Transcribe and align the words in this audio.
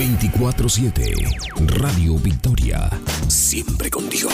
24-7. 0.00 1.12
Radio 1.78 2.16
Victoria. 2.16 2.88
Siempre 3.28 3.90
contigo. 3.90 4.30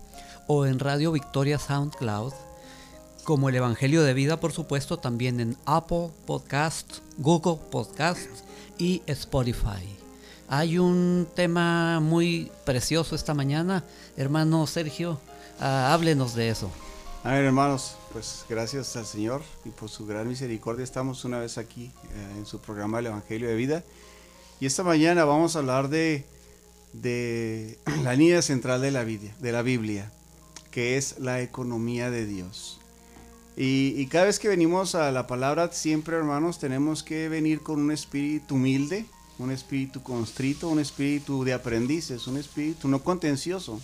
o 0.47 0.67
en 0.67 0.79
Radio 0.79 1.11
Victoria 1.12 1.58
SoundCloud 1.58 2.33
como 3.25 3.48
el 3.48 3.56
Evangelio 3.56 4.03
de 4.03 4.14
Vida, 4.14 4.39
por 4.39 4.53
supuesto, 4.53 4.98
también 4.98 5.41
en 5.41 5.56
Apple 5.64 6.11
Podcast, 6.27 6.98
Google 7.17 7.58
Podcast 7.70 8.29
y 8.79 9.03
Spotify. 9.06 10.03
Hay 10.56 10.78
un 10.78 11.27
tema 11.34 11.98
muy 11.98 12.48
precioso 12.64 13.16
esta 13.16 13.34
mañana, 13.34 13.83
hermano 14.16 14.69
Sergio, 14.69 15.19
ah, 15.58 15.92
háblenos 15.92 16.36
de 16.36 16.48
eso. 16.48 16.70
A 17.24 17.33
ver, 17.33 17.46
hermanos, 17.46 17.96
pues 18.12 18.44
gracias 18.48 18.94
al 18.94 19.05
Señor 19.05 19.42
y 19.64 19.70
por 19.70 19.88
su 19.88 20.06
gran 20.06 20.28
misericordia 20.28 20.84
estamos 20.84 21.24
una 21.24 21.41
vez 21.41 21.58
aquí 21.58 21.91
eh, 22.05 22.34
en 22.38 22.46
su 22.46 22.61
programa 22.61 23.00
El 23.00 23.06
Evangelio 23.06 23.48
de 23.48 23.56
Vida. 23.56 23.83
Y 24.61 24.67
esta 24.67 24.84
mañana 24.84 25.24
vamos 25.24 25.56
a 25.56 25.58
hablar 25.58 25.89
de, 25.89 26.24
de 26.92 27.77
la 28.05 28.14
línea 28.14 28.40
central 28.40 28.80
de 28.80 28.92
la, 28.92 29.02
Biblia, 29.02 29.34
de 29.40 29.50
la 29.50 29.62
Biblia, 29.62 30.12
que 30.70 30.96
es 30.96 31.18
la 31.18 31.40
economía 31.40 32.12
de 32.12 32.27
Dios. 32.27 32.79
Y, 33.56 33.95
y, 33.96 34.06
cada 34.06 34.27
vez 34.27 34.39
que 34.39 34.46
venimos 34.46 34.95
a 34.95 35.11
la 35.11 35.27
palabra, 35.27 35.73
siempre 35.73 36.14
hermanos, 36.14 36.61
tenemos 36.61 37.02
que 37.02 37.29
venir 37.29 37.61
con 37.61 37.80
un 37.80 37.90
espíritu 37.90 38.55
humilde, 38.55 39.06
un 39.39 39.50
espíritu 39.50 40.02
constrito, 40.02 40.68
un 40.68 40.78
espíritu 40.78 41.45
de 41.45 41.52
aprendices, 41.52 42.27
un 42.27 42.36
espíritu 42.36 42.89
no 42.89 43.02
contencioso. 43.02 43.80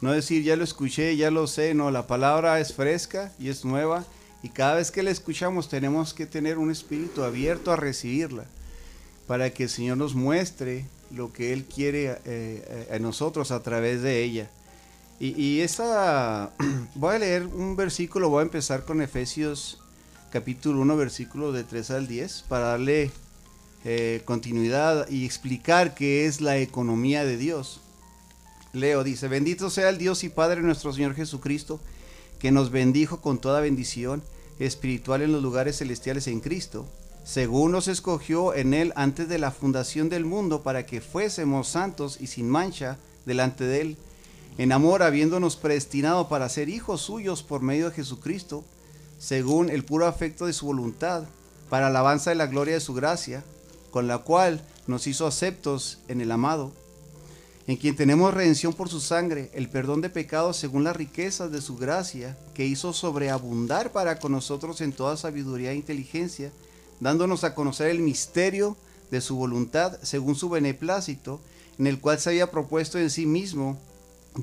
No 0.00 0.12
decir, 0.12 0.42
ya 0.42 0.56
lo 0.56 0.64
escuché, 0.64 1.16
ya 1.16 1.30
lo 1.30 1.46
sé, 1.46 1.74
no, 1.74 1.90
la 1.90 2.06
palabra 2.06 2.60
es 2.60 2.74
fresca 2.74 3.32
y 3.38 3.48
es 3.48 3.64
nueva 3.64 4.04
y 4.42 4.50
cada 4.50 4.74
vez 4.74 4.90
que 4.90 5.02
la 5.02 5.10
escuchamos 5.10 5.68
tenemos 5.68 6.12
que 6.12 6.26
tener 6.26 6.58
un 6.58 6.70
espíritu 6.70 7.22
abierto 7.24 7.72
a 7.72 7.76
recibirla 7.76 8.44
para 9.26 9.50
que 9.50 9.64
el 9.64 9.68
Señor 9.68 9.96
nos 9.96 10.14
muestre 10.14 10.84
lo 11.10 11.32
que 11.32 11.52
Él 11.52 11.64
quiere 11.64 12.10
eh, 12.10 12.18
eh, 12.24 12.88
a 12.94 12.98
nosotros 12.98 13.50
a 13.50 13.62
través 13.62 14.02
de 14.02 14.22
ella. 14.22 14.50
Y, 15.18 15.40
y 15.40 15.62
esa, 15.62 16.52
voy 16.94 17.16
a 17.16 17.18
leer 17.18 17.46
un 17.46 17.74
versículo, 17.74 18.28
voy 18.28 18.40
a 18.40 18.42
empezar 18.42 18.84
con 18.84 19.00
Efesios 19.00 19.80
capítulo 20.30 20.80
1, 20.82 20.96
versículo 20.96 21.52
de 21.52 21.64
3 21.64 21.90
al 21.92 22.06
10, 22.06 22.44
para 22.48 22.66
darle 22.66 23.10
eh, 23.88 24.22
continuidad 24.24 25.08
y 25.08 25.24
explicar 25.24 25.94
qué 25.94 26.26
es 26.26 26.40
la 26.40 26.58
economía 26.58 27.24
de 27.24 27.36
Dios. 27.36 27.80
Leo 28.72 29.04
dice, 29.04 29.28
bendito 29.28 29.70
sea 29.70 29.90
el 29.90 29.96
Dios 29.96 30.24
y 30.24 30.28
Padre 30.28 30.60
nuestro 30.60 30.92
Señor 30.92 31.14
Jesucristo, 31.14 31.78
que 32.40 32.50
nos 32.50 32.72
bendijo 32.72 33.20
con 33.20 33.38
toda 33.38 33.60
bendición 33.60 34.24
espiritual 34.58 35.22
en 35.22 35.30
los 35.30 35.40
lugares 35.40 35.78
celestiales 35.78 36.26
en 36.26 36.40
Cristo, 36.40 36.84
según 37.22 37.70
nos 37.70 37.86
escogió 37.86 38.54
en 38.54 38.74
Él 38.74 38.92
antes 38.96 39.28
de 39.28 39.38
la 39.38 39.52
fundación 39.52 40.08
del 40.08 40.24
mundo 40.24 40.64
para 40.64 40.84
que 40.84 41.00
fuésemos 41.00 41.68
santos 41.68 42.18
y 42.20 42.26
sin 42.26 42.50
mancha 42.50 42.98
delante 43.24 43.62
de 43.62 43.82
Él, 43.82 43.96
en 44.58 44.72
amor 44.72 45.04
habiéndonos 45.04 45.54
predestinado 45.54 46.28
para 46.28 46.48
ser 46.48 46.68
hijos 46.68 47.02
suyos 47.02 47.44
por 47.44 47.62
medio 47.62 47.90
de 47.90 47.94
Jesucristo, 47.94 48.64
según 49.20 49.70
el 49.70 49.84
puro 49.84 50.08
afecto 50.08 50.46
de 50.46 50.52
su 50.52 50.66
voluntad, 50.66 51.22
para 51.70 51.86
alabanza 51.86 52.30
de 52.30 52.36
la 52.36 52.48
gloria 52.48 52.74
de 52.74 52.80
su 52.80 52.92
gracia, 52.92 53.44
con 53.96 54.08
la 54.08 54.18
cual 54.18 54.60
nos 54.86 55.06
hizo 55.06 55.26
aceptos 55.26 56.00
en 56.06 56.20
el 56.20 56.30
amado 56.30 56.70
en 57.66 57.78
quien 57.78 57.96
tenemos 57.96 58.34
redención 58.34 58.74
por 58.74 58.90
su 58.90 59.00
sangre, 59.00 59.50
el 59.54 59.70
perdón 59.70 60.02
de 60.02 60.10
pecados 60.10 60.58
según 60.58 60.84
las 60.84 60.94
riquezas 60.94 61.50
de 61.50 61.62
su 61.62 61.78
gracia, 61.78 62.36
que 62.52 62.66
hizo 62.66 62.92
sobreabundar 62.92 63.92
para 63.92 64.18
con 64.18 64.32
nosotros 64.32 64.82
en 64.82 64.92
toda 64.92 65.16
sabiduría 65.16 65.72
e 65.72 65.76
inteligencia, 65.76 66.52
dándonos 67.00 67.42
a 67.42 67.54
conocer 67.54 67.88
el 67.88 68.00
misterio 68.00 68.76
de 69.10 69.22
su 69.22 69.34
voluntad 69.34 69.98
según 70.02 70.34
su 70.34 70.50
beneplácito, 70.50 71.40
en 71.78 71.86
el 71.86 71.98
cual 71.98 72.20
se 72.20 72.28
había 72.28 72.50
propuesto 72.50 72.98
en 72.98 73.08
sí 73.08 73.24
mismo 73.24 73.78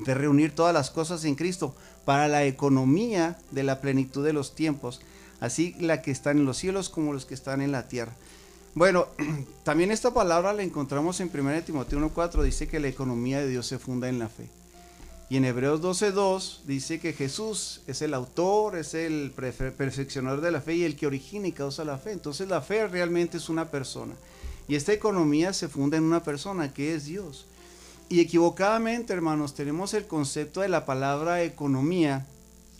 de 0.03 0.15
reunir 0.15 0.55
todas 0.55 0.73
las 0.73 0.89
cosas 0.89 1.25
en 1.25 1.35
Cristo 1.35 1.75
para 2.05 2.27
la 2.27 2.43
economía 2.43 3.37
de 3.51 3.61
la 3.61 3.81
plenitud 3.81 4.25
de 4.25 4.33
los 4.33 4.55
tiempos, 4.55 5.01
así 5.41 5.75
la 5.79 6.01
que 6.01 6.09
están 6.09 6.39
en 6.39 6.45
los 6.45 6.57
cielos 6.57 6.89
como 6.89 7.13
los 7.13 7.27
que 7.27 7.35
están 7.35 7.61
en 7.61 7.71
la 7.71 7.87
tierra. 7.87 8.15
Bueno, 8.75 9.07
también 9.63 9.91
esta 9.91 10.13
palabra 10.13 10.53
la 10.53 10.63
encontramos 10.63 11.19
en 11.19 11.29
1 11.31 11.63
Timoteo 11.63 11.99
1.4, 11.99 12.41
dice 12.41 12.67
que 12.67 12.79
la 12.79 12.87
economía 12.87 13.39
de 13.39 13.47
Dios 13.47 13.67
se 13.67 13.77
funda 13.77 14.09
en 14.09 14.17
la 14.17 14.29
fe. 14.29 14.49
Y 15.29 15.37
en 15.37 15.45
Hebreos 15.45 15.81
12.2 15.81 16.63
dice 16.65 16.99
que 16.99 17.13
Jesús 17.13 17.81
es 17.87 18.01
el 18.01 18.13
autor, 18.13 18.77
es 18.77 18.93
el 18.93 19.31
perfeccionador 19.31 20.41
de 20.41 20.51
la 20.51 20.61
fe 20.61 20.75
y 20.75 20.83
el 20.83 20.95
que 20.95 21.07
origina 21.07 21.47
y 21.47 21.51
causa 21.51 21.85
la 21.85 21.97
fe. 21.97 22.11
Entonces 22.11 22.47
la 22.49 22.61
fe 22.61 22.87
realmente 22.87 23.37
es 23.37 23.49
una 23.49 23.71
persona. 23.71 24.13
Y 24.67 24.75
esta 24.75 24.93
economía 24.93 25.53
se 25.53 25.67
funda 25.67 25.97
en 25.97 26.03
una 26.03 26.23
persona 26.23 26.73
que 26.73 26.93
es 26.93 27.05
Dios. 27.05 27.45
Y 28.09 28.19
equivocadamente, 28.19 29.13
hermanos, 29.13 29.55
tenemos 29.55 29.93
el 29.93 30.05
concepto 30.05 30.61
de 30.61 30.69
la 30.69 30.85
palabra 30.85 31.41
economía. 31.41 32.25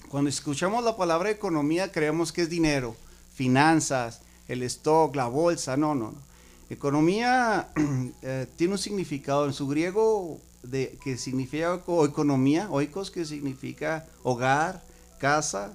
Cuando 0.09 0.29
escuchamos 0.29 0.83
la 0.83 0.97
palabra 0.97 1.31
economía 1.31 1.91
creemos 1.91 2.31
que 2.31 2.44
es 2.44 2.50
dinero, 2.50 2.95
finanzas, 3.33 4.21
el 4.47 4.63
stock, 4.63 5.15
la 5.15 5.27
bolsa, 5.27 5.77
no, 5.77 5.95
no, 5.95 6.11
no. 6.11 6.33
Economía 6.69 7.69
eh, 8.21 8.47
tiene 8.55 8.73
un 8.73 8.79
significado 8.79 9.45
en 9.45 9.53
su 9.53 9.67
griego 9.67 10.39
de, 10.63 10.97
que 11.03 11.17
significa 11.17 11.81
economía, 12.05 12.69
oikos, 12.71 13.11
que 13.11 13.25
significa 13.25 14.07
hogar, 14.23 14.83
casa, 15.19 15.73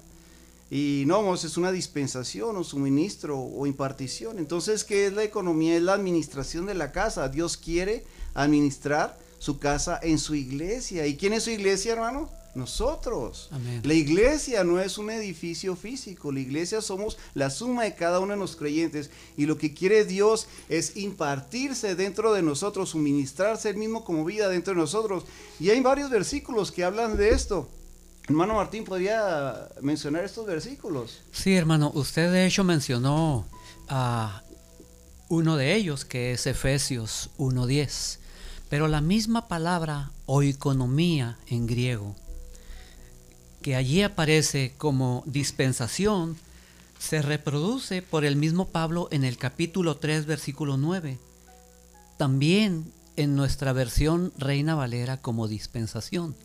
y 0.71 1.03
nomos 1.07 1.43
es 1.45 1.57
una 1.57 1.71
dispensación 1.71 2.55
o 2.55 2.63
suministro 2.63 3.39
o 3.39 3.65
impartición. 3.65 4.37
Entonces, 4.37 4.83
¿qué 4.83 5.07
es 5.07 5.13
la 5.13 5.23
economía? 5.23 5.75
Es 5.75 5.81
la 5.81 5.93
administración 5.93 6.67
de 6.67 6.75
la 6.75 6.91
casa. 6.91 7.27
Dios 7.29 7.57
quiere 7.57 8.05
administrar 8.35 9.17
su 9.39 9.57
casa 9.57 9.99
en 10.01 10.19
su 10.19 10.35
iglesia. 10.35 11.07
¿Y 11.07 11.17
quién 11.17 11.33
es 11.33 11.43
su 11.43 11.49
iglesia, 11.49 11.93
hermano? 11.93 12.29
Nosotros. 12.55 13.49
La 13.83 13.93
iglesia 13.93 14.63
no 14.63 14.79
es 14.79 14.97
un 14.97 15.09
edificio 15.09 15.75
físico, 15.75 16.31
la 16.31 16.39
iglesia 16.39 16.81
somos 16.81 17.17
la 17.33 17.49
suma 17.49 17.83
de 17.83 17.95
cada 17.95 18.19
uno 18.19 18.33
de 18.33 18.39
los 18.39 18.55
creyentes 18.55 19.09
y 19.37 19.45
lo 19.45 19.57
que 19.57 19.73
quiere 19.73 20.05
Dios 20.05 20.47
es 20.67 20.97
impartirse 20.97 21.95
dentro 21.95 22.33
de 22.33 22.41
nosotros, 22.41 22.89
suministrarse 22.89 23.69
el 23.69 23.77
mismo 23.77 24.03
como 24.03 24.25
vida 24.25 24.49
dentro 24.49 24.73
de 24.73 24.79
nosotros. 24.79 25.25
Y 25.59 25.69
hay 25.69 25.81
varios 25.81 26.09
versículos 26.09 26.71
que 26.71 26.83
hablan 26.83 27.17
de 27.17 27.29
esto. 27.29 27.69
Hermano 28.27 28.53
Martín, 28.55 28.83
¿podría 28.83 29.69
mencionar 29.81 30.23
estos 30.23 30.45
versículos? 30.45 31.21
Sí, 31.31 31.55
hermano, 31.55 31.91
usted 31.95 32.31
de 32.31 32.45
hecho 32.45 32.63
mencionó 32.63 33.47
a 33.87 34.43
uno 35.29 35.57
de 35.57 35.75
ellos, 35.75 36.05
que 36.05 36.33
es 36.33 36.45
Efesios 36.45 37.31
1.10, 37.37 38.19
pero 38.69 38.87
la 38.87 39.01
misma 39.01 39.47
palabra 39.47 40.11
oikonomía 40.27 41.39
en 41.47 41.65
griego, 41.65 42.15
que 43.61 43.75
allí 43.75 44.01
aparece 44.01 44.73
como 44.77 45.23
dispensación, 45.25 46.37
se 46.99 47.21
reproduce 47.21 48.01
por 48.01 48.25
el 48.25 48.35
mismo 48.35 48.67
Pablo 48.67 49.07
en 49.11 49.23
el 49.23 49.37
capítulo 49.37 49.97
3, 49.97 50.25
versículo 50.25 50.77
9. 50.77 51.17
También 52.17 52.91
en 53.15 53.35
nuestra 53.35 53.73
versión 53.73 54.33
Reina 54.37 54.75
Valera 54.75 55.17
como 55.17 55.47
dispensación. 55.47 56.35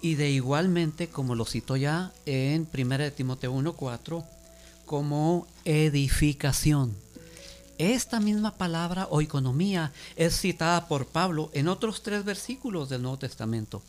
Y 0.00 0.16
de 0.16 0.30
igualmente, 0.30 1.08
como 1.08 1.34
lo 1.34 1.44
cito 1.44 1.76
ya 1.76 2.12
en 2.26 2.68
1 2.72 3.12
Timoteo 3.12 3.54
1.4, 3.54 4.24
como 4.84 5.46
edificación. 5.64 6.94
Esta 7.78 8.20
misma 8.20 8.52
palabra 8.52 9.08
o 9.10 9.20
economía 9.20 9.92
es 10.14 10.38
citada 10.38 10.86
por 10.86 11.06
Pablo 11.06 11.50
en 11.54 11.68
otros 11.68 12.02
tres 12.02 12.24
versículos 12.24 12.88
del 12.88 13.02
Nuevo 13.02 13.18
Testamento. 13.18 13.82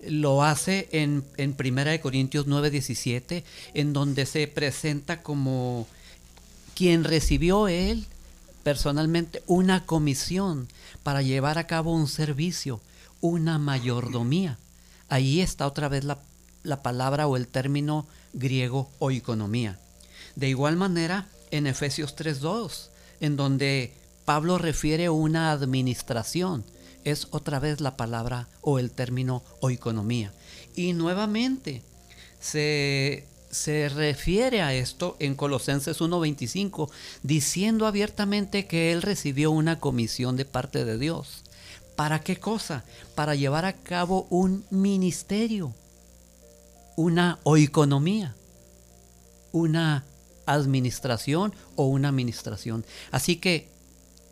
Lo 0.00 0.42
hace 0.42 0.88
en, 0.92 1.24
en 1.36 1.56
1 1.58 2.00
Corintios 2.02 2.46
9:17, 2.46 3.44
en 3.74 3.92
donde 3.92 4.26
se 4.26 4.46
presenta 4.46 5.22
como 5.22 5.86
quien 6.74 7.04
recibió 7.04 7.68
él 7.68 8.06
personalmente 8.62 9.42
una 9.46 9.86
comisión 9.86 10.68
para 11.02 11.22
llevar 11.22 11.56
a 11.56 11.68
cabo 11.68 11.94
un 11.94 12.08
servicio, 12.08 12.80
una 13.20 13.58
mayordomía. 13.58 14.58
Ahí 15.08 15.40
está 15.40 15.66
otra 15.66 15.88
vez 15.88 16.02
la, 16.02 16.18
la 16.64 16.82
palabra 16.82 17.28
o 17.28 17.36
el 17.36 17.46
término 17.46 18.06
griego 18.32 18.90
o 18.98 19.10
economía. 19.10 19.78
De 20.34 20.48
igual 20.48 20.76
manera, 20.76 21.28
en 21.50 21.66
Efesios 21.66 22.16
3.2, 22.16 22.88
en 23.20 23.36
donde 23.36 23.94
Pablo 24.24 24.58
refiere 24.58 25.08
una 25.08 25.52
administración, 25.52 26.64
es 27.06 27.28
otra 27.30 27.60
vez 27.60 27.80
la 27.80 27.96
palabra 27.96 28.48
o 28.60 28.80
el 28.80 28.90
término 28.90 29.42
o 29.60 29.70
economía. 29.70 30.32
Y 30.74 30.92
nuevamente 30.92 31.82
se, 32.40 33.26
se 33.50 33.88
refiere 33.88 34.60
a 34.60 34.74
esto 34.74 35.16
en 35.20 35.36
Colosenses 35.36 36.00
1.25, 36.00 36.90
diciendo 37.22 37.86
abiertamente 37.86 38.66
que 38.66 38.92
él 38.92 39.02
recibió 39.02 39.52
una 39.52 39.78
comisión 39.78 40.36
de 40.36 40.44
parte 40.46 40.84
de 40.84 40.98
Dios. 40.98 41.44
¿Para 41.94 42.20
qué 42.20 42.38
cosa? 42.38 42.84
Para 43.14 43.36
llevar 43.36 43.64
a 43.64 43.74
cabo 43.74 44.26
un 44.28 44.64
ministerio, 44.70 45.72
una 46.96 47.38
oikonomía, 47.44 48.34
una 49.52 50.04
administración 50.44 51.54
o 51.76 51.86
una 51.86 52.08
administración. 52.08 52.84
Así 53.12 53.36
que 53.36 53.75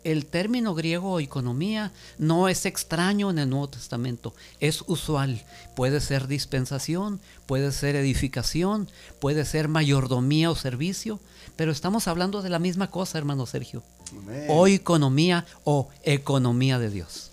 el 0.05 0.27
término 0.27 0.75
griego 0.75 1.19
economía 1.19 1.91
no 2.17 2.47
es 2.47 2.65
extraño 2.65 3.31
en 3.31 3.39
el 3.39 3.49
Nuevo 3.49 3.69
Testamento, 3.69 4.33
es 4.59 4.83
usual. 4.87 5.43
Puede 5.75 5.99
ser 5.99 6.27
dispensación, 6.27 7.19
puede 7.47 7.71
ser 7.71 7.95
edificación, 7.95 8.89
puede 9.19 9.45
ser 9.45 9.67
mayordomía 9.67 10.51
o 10.51 10.55
servicio, 10.55 11.19
pero 11.55 11.71
estamos 11.71 12.07
hablando 12.07 12.43
de 12.43 12.49
la 12.49 12.59
misma 12.59 12.91
cosa, 12.91 13.17
hermano 13.17 13.47
Sergio. 13.47 13.83
O 14.47 14.67
economía 14.67 15.45
o 15.63 15.89
economía 16.03 16.77
de 16.77 16.91
Dios. 16.91 17.31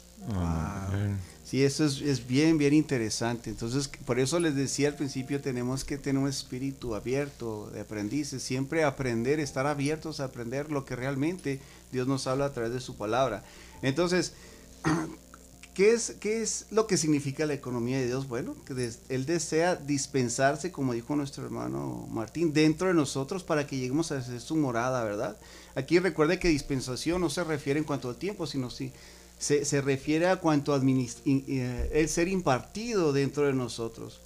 Sí, 1.52 1.64
eso 1.64 1.84
es, 1.84 2.26
bien, 2.26 2.56
bien 2.56 2.72
interesante. 2.72 3.50
Entonces, 3.50 3.86
por 4.06 4.18
eso 4.18 4.40
les 4.40 4.54
decía 4.54 4.88
al 4.88 4.94
principio, 4.94 5.42
tenemos 5.42 5.84
que 5.84 5.98
tener 5.98 6.22
un 6.22 6.26
espíritu 6.26 6.94
abierto 6.94 7.68
de 7.74 7.82
aprendices, 7.82 8.42
siempre 8.42 8.84
aprender, 8.84 9.38
estar 9.38 9.66
abiertos 9.66 10.20
a 10.20 10.24
aprender 10.24 10.70
lo 10.70 10.86
que 10.86 10.96
realmente 10.96 11.60
Dios 11.92 12.08
nos 12.08 12.26
habla 12.26 12.46
a 12.46 12.52
través 12.54 12.72
de 12.72 12.80
su 12.80 12.96
palabra. 12.96 13.44
Entonces, 13.82 14.32
¿qué 15.74 15.92
es, 15.92 16.16
qué 16.20 16.40
es 16.40 16.68
lo 16.70 16.86
que 16.86 16.96
significa 16.96 17.44
la 17.44 17.52
economía 17.52 17.98
de 17.98 18.06
Dios? 18.06 18.28
Bueno, 18.28 18.56
que 18.64 18.90
Él 19.10 19.26
desea 19.26 19.76
dispensarse, 19.76 20.72
como 20.72 20.94
dijo 20.94 21.16
nuestro 21.16 21.44
hermano 21.44 22.08
Martín, 22.10 22.54
dentro 22.54 22.88
de 22.88 22.94
nosotros 22.94 23.44
para 23.44 23.66
que 23.66 23.76
lleguemos 23.76 24.10
a 24.10 24.22
ser 24.22 24.40
su 24.40 24.56
morada, 24.56 25.04
¿verdad? 25.04 25.36
Aquí 25.74 25.98
recuerde 25.98 26.38
que 26.38 26.48
dispensación 26.48 27.20
no 27.20 27.28
se 27.28 27.44
refiere 27.44 27.78
en 27.78 27.84
cuanto 27.84 28.08
al 28.08 28.16
tiempo, 28.16 28.46
sino 28.46 28.70
si 28.70 28.90
se, 29.42 29.80
refiere 29.80 30.28
a 30.28 30.36
cuanto 30.36 30.76
eh, 30.76 31.90
el 31.92 32.08
ser 32.08 32.28
impartido 32.28 33.12
dentro 33.12 33.44
de 33.44 33.52
nosotros. 33.52 34.20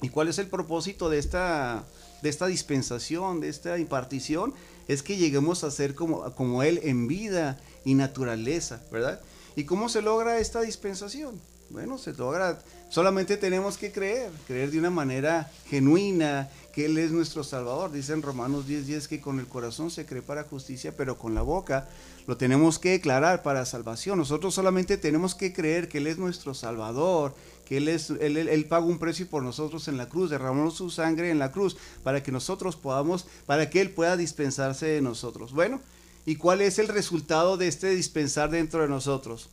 ¿Y 0.00 0.08
cuál 0.08 0.28
es 0.28 0.38
el 0.38 0.46
propósito 0.46 1.10
de 1.10 1.18
esta, 1.18 1.84
de 2.22 2.28
esta 2.28 2.46
dispensación, 2.46 3.40
de 3.40 3.48
esta 3.48 3.76
impartición? 3.78 4.54
Es 4.86 5.02
que 5.02 5.16
lleguemos 5.16 5.64
a 5.64 5.70
ser 5.72 5.96
como, 5.96 6.32
como 6.34 6.62
Él 6.62 6.78
en 6.84 7.08
vida 7.08 7.60
y 7.84 7.94
naturaleza, 7.94 8.80
¿verdad? 8.92 9.20
¿Y 9.56 9.64
cómo 9.64 9.88
se 9.88 10.00
logra 10.00 10.38
esta 10.38 10.60
dispensación? 10.60 11.40
Bueno, 11.72 11.96
se 11.96 12.12
logra, 12.12 12.58
solamente 12.90 13.38
tenemos 13.38 13.78
que 13.78 13.92
creer, 13.92 14.30
creer 14.46 14.70
de 14.70 14.78
una 14.78 14.90
manera 14.90 15.50
genuina, 15.68 16.50
que 16.74 16.84
Él 16.84 16.98
es 16.98 17.12
nuestro 17.12 17.44
Salvador. 17.44 17.90
Dice 17.90 18.12
en 18.12 18.20
Romanos 18.20 18.66
10:10 18.66 18.82
10 18.82 19.08
que 19.08 19.20
con 19.22 19.40
el 19.40 19.46
corazón 19.46 19.90
se 19.90 20.04
cree 20.04 20.20
para 20.20 20.44
justicia, 20.44 20.94
pero 20.94 21.16
con 21.16 21.34
la 21.34 21.40
boca 21.40 21.88
lo 22.26 22.36
tenemos 22.36 22.78
que 22.78 22.90
declarar 22.90 23.42
para 23.42 23.64
salvación. 23.64 24.18
Nosotros 24.18 24.54
solamente 24.54 24.98
tenemos 24.98 25.34
que 25.34 25.54
creer 25.54 25.88
que 25.88 25.96
Él 25.96 26.08
es 26.08 26.18
nuestro 26.18 26.52
Salvador, 26.52 27.34
que 27.64 27.78
Él, 27.78 27.88
es, 27.88 28.10
él, 28.10 28.66
paga 28.68 28.84
un 28.84 28.98
precio 28.98 29.26
por 29.26 29.42
nosotros 29.42 29.88
en 29.88 29.96
la 29.96 30.10
cruz, 30.10 30.28
derramó 30.28 30.70
su 30.70 30.90
sangre 30.90 31.30
en 31.30 31.38
la 31.38 31.52
cruz 31.52 31.78
para 32.02 32.22
que 32.22 32.32
nosotros 32.32 32.76
podamos, 32.76 33.26
para 33.46 33.70
que 33.70 33.80
Él 33.80 33.88
pueda 33.92 34.18
dispensarse 34.18 34.84
de 34.84 35.00
nosotros. 35.00 35.54
Bueno, 35.54 35.80
¿y 36.26 36.36
cuál 36.36 36.60
es 36.60 36.78
el 36.78 36.88
resultado 36.88 37.56
de 37.56 37.68
este 37.68 37.88
dispensar 37.88 38.50
dentro 38.50 38.82
de 38.82 38.88
nosotros? 38.88 39.48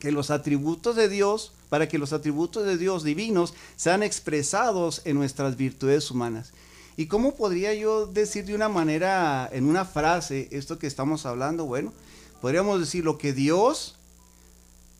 Que 0.00 0.12
los 0.12 0.30
atributos 0.30 0.96
de 0.96 1.08
Dios 1.08 1.52
para 1.74 1.88
que 1.88 1.98
los 1.98 2.12
atributos 2.12 2.64
de 2.64 2.78
Dios 2.78 3.02
divinos 3.02 3.52
sean 3.74 4.04
expresados 4.04 5.02
en 5.04 5.16
nuestras 5.16 5.56
virtudes 5.56 6.08
humanas. 6.08 6.52
¿Y 6.96 7.06
cómo 7.06 7.34
podría 7.34 7.74
yo 7.74 8.06
decir 8.06 8.44
de 8.44 8.54
una 8.54 8.68
manera, 8.68 9.48
en 9.52 9.66
una 9.66 9.84
frase, 9.84 10.48
esto 10.52 10.78
que 10.78 10.86
estamos 10.86 11.26
hablando? 11.26 11.64
Bueno, 11.64 11.92
podríamos 12.40 12.78
decir 12.78 13.04
lo 13.04 13.18
que 13.18 13.32
Dios 13.32 13.96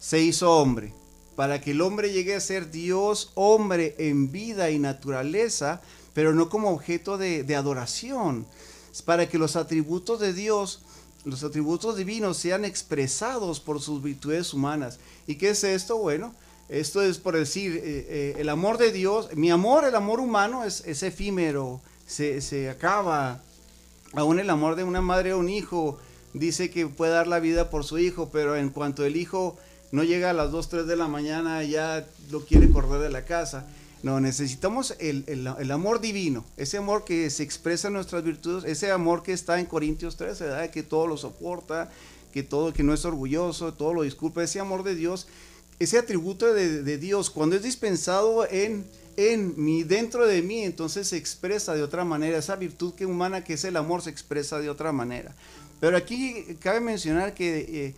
se 0.00 0.20
hizo 0.20 0.50
hombre. 0.50 0.92
Para 1.36 1.60
que 1.60 1.70
el 1.70 1.80
hombre 1.80 2.12
llegue 2.12 2.34
a 2.34 2.40
ser 2.40 2.72
Dios 2.72 3.30
hombre 3.34 3.94
en 3.98 4.32
vida 4.32 4.72
y 4.72 4.80
naturaleza, 4.80 5.80
pero 6.12 6.34
no 6.34 6.48
como 6.48 6.70
objeto 6.70 7.18
de, 7.18 7.44
de 7.44 7.54
adoración. 7.54 8.46
Para 9.04 9.28
que 9.28 9.38
los 9.38 9.54
atributos 9.54 10.18
de 10.18 10.32
Dios 10.32 10.80
los 11.24 11.42
atributos 11.42 11.96
divinos 11.96 12.36
sean 12.36 12.64
expresados 12.64 13.60
por 13.60 13.80
sus 13.80 14.02
virtudes 14.02 14.52
humanas. 14.52 14.98
¿Y 15.26 15.36
qué 15.36 15.50
es 15.50 15.64
esto? 15.64 15.96
Bueno, 15.96 16.34
esto 16.68 17.02
es 17.02 17.18
por 17.18 17.36
decir, 17.36 17.76
eh, 17.76 18.06
eh, 18.08 18.36
el 18.38 18.48
amor 18.48 18.78
de 18.78 18.92
Dios, 18.92 19.28
mi 19.34 19.50
amor, 19.50 19.84
el 19.84 19.94
amor 19.94 20.20
humano 20.20 20.64
es, 20.64 21.02
efímero, 21.02 21.80
se, 22.06 22.70
acaba. 22.70 23.40
Aún 24.12 24.38
el 24.38 24.48
amor 24.48 24.76
de 24.76 24.84
una 24.84 25.00
madre 25.00 25.32
a 25.32 25.36
un 25.36 25.48
hijo 25.48 25.98
dice 26.32 26.70
que 26.70 26.86
puede 26.86 27.12
dar 27.12 27.26
la 27.26 27.40
vida 27.40 27.70
por 27.70 27.84
su 27.84 27.98
hijo, 27.98 28.30
pero 28.32 28.56
en 28.56 28.70
cuanto 28.70 29.04
el 29.04 29.16
hijo 29.16 29.56
no 29.92 30.04
llega 30.04 30.30
a 30.30 30.34
las 30.34 30.52
2, 30.52 30.68
3 30.68 30.86
de 30.86 30.96
la 30.96 31.08
mañana, 31.08 31.62
ya 31.64 32.06
lo 32.30 32.44
quiere 32.44 32.70
correr 32.70 33.00
de 33.00 33.10
la 33.10 33.24
casa. 33.24 33.66
No, 34.04 34.20
necesitamos 34.20 34.94
el, 35.00 35.24
el, 35.26 35.70
amor 35.70 36.00
divino, 36.00 36.44
ese 36.56 36.76
amor 36.76 37.04
que 37.04 37.28
se 37.30 37.42
expresa 37.42 37.88
en 37.88 37.94
nuestras 37.94 38.22
virtudes, 38.22 38.64
ese 38.64 38.92
amor 38.92 39.22
que 39.22 39.32
está 39.32 39.58
en 39.58 39.66
Corintios 39.66 40.16
13, 40.16 40.44
¿verdad? 40.44 40.70
que 40.70 40.82
todo 40.82 41.06
lo 41.06 41.16
soporta, 41.16 41.90
que 42.32 42.42
todo, 42.42 42.72
que 42.72 42.82
no 42.82 42.94
es 42.94 43.04
orgulloso, 43.04 43.74
todo 43.74 43.94
lo 43.94 44.02
disculpa, 44.02 44.44
ese 44.44 44.60
amor 44.60 44.82
de 44.84 44.94
Dios 44.94 45.26
ese 45.78 45.98
atributo 45.98 46.52
de, 46.52 46.98
Dios, 46.98 47.30
cuando 47.30 47.56
es 47.56 47.62
dispensado 47.62 48.48
en, 48.48 48.86
en 49.16 49.54
mí, 49.56 49.82
dentro 49.82 50.26
de 50.26 50.42
mí, 50.42 50.62
entonces 50.62 51.08
se 51.08 51.16
expresa 51.16 51.74
de 51.74 51.82
otra 51.82 52.04
manera. 52.04 52.38
Esa 52.38 52.56
virtud 52.56 52.94
que 52.94 53.06
humana 53.06 53.42
que 53.42 53.54
es 53.54 53.64
el 53.64 53.76
amor 53.76 54.02
se 54.02 54.10
expresa 54.10 54.58
de 54.60 54.70
otra 54.70 54.92
manera. 54.92 55.34
Pero 55.80 55.96
aquí 55.96 56.56
cabe 56.60 56.80
mencionar 56.80 57.34
que 57.34 57.58
eh, 57.86 57.94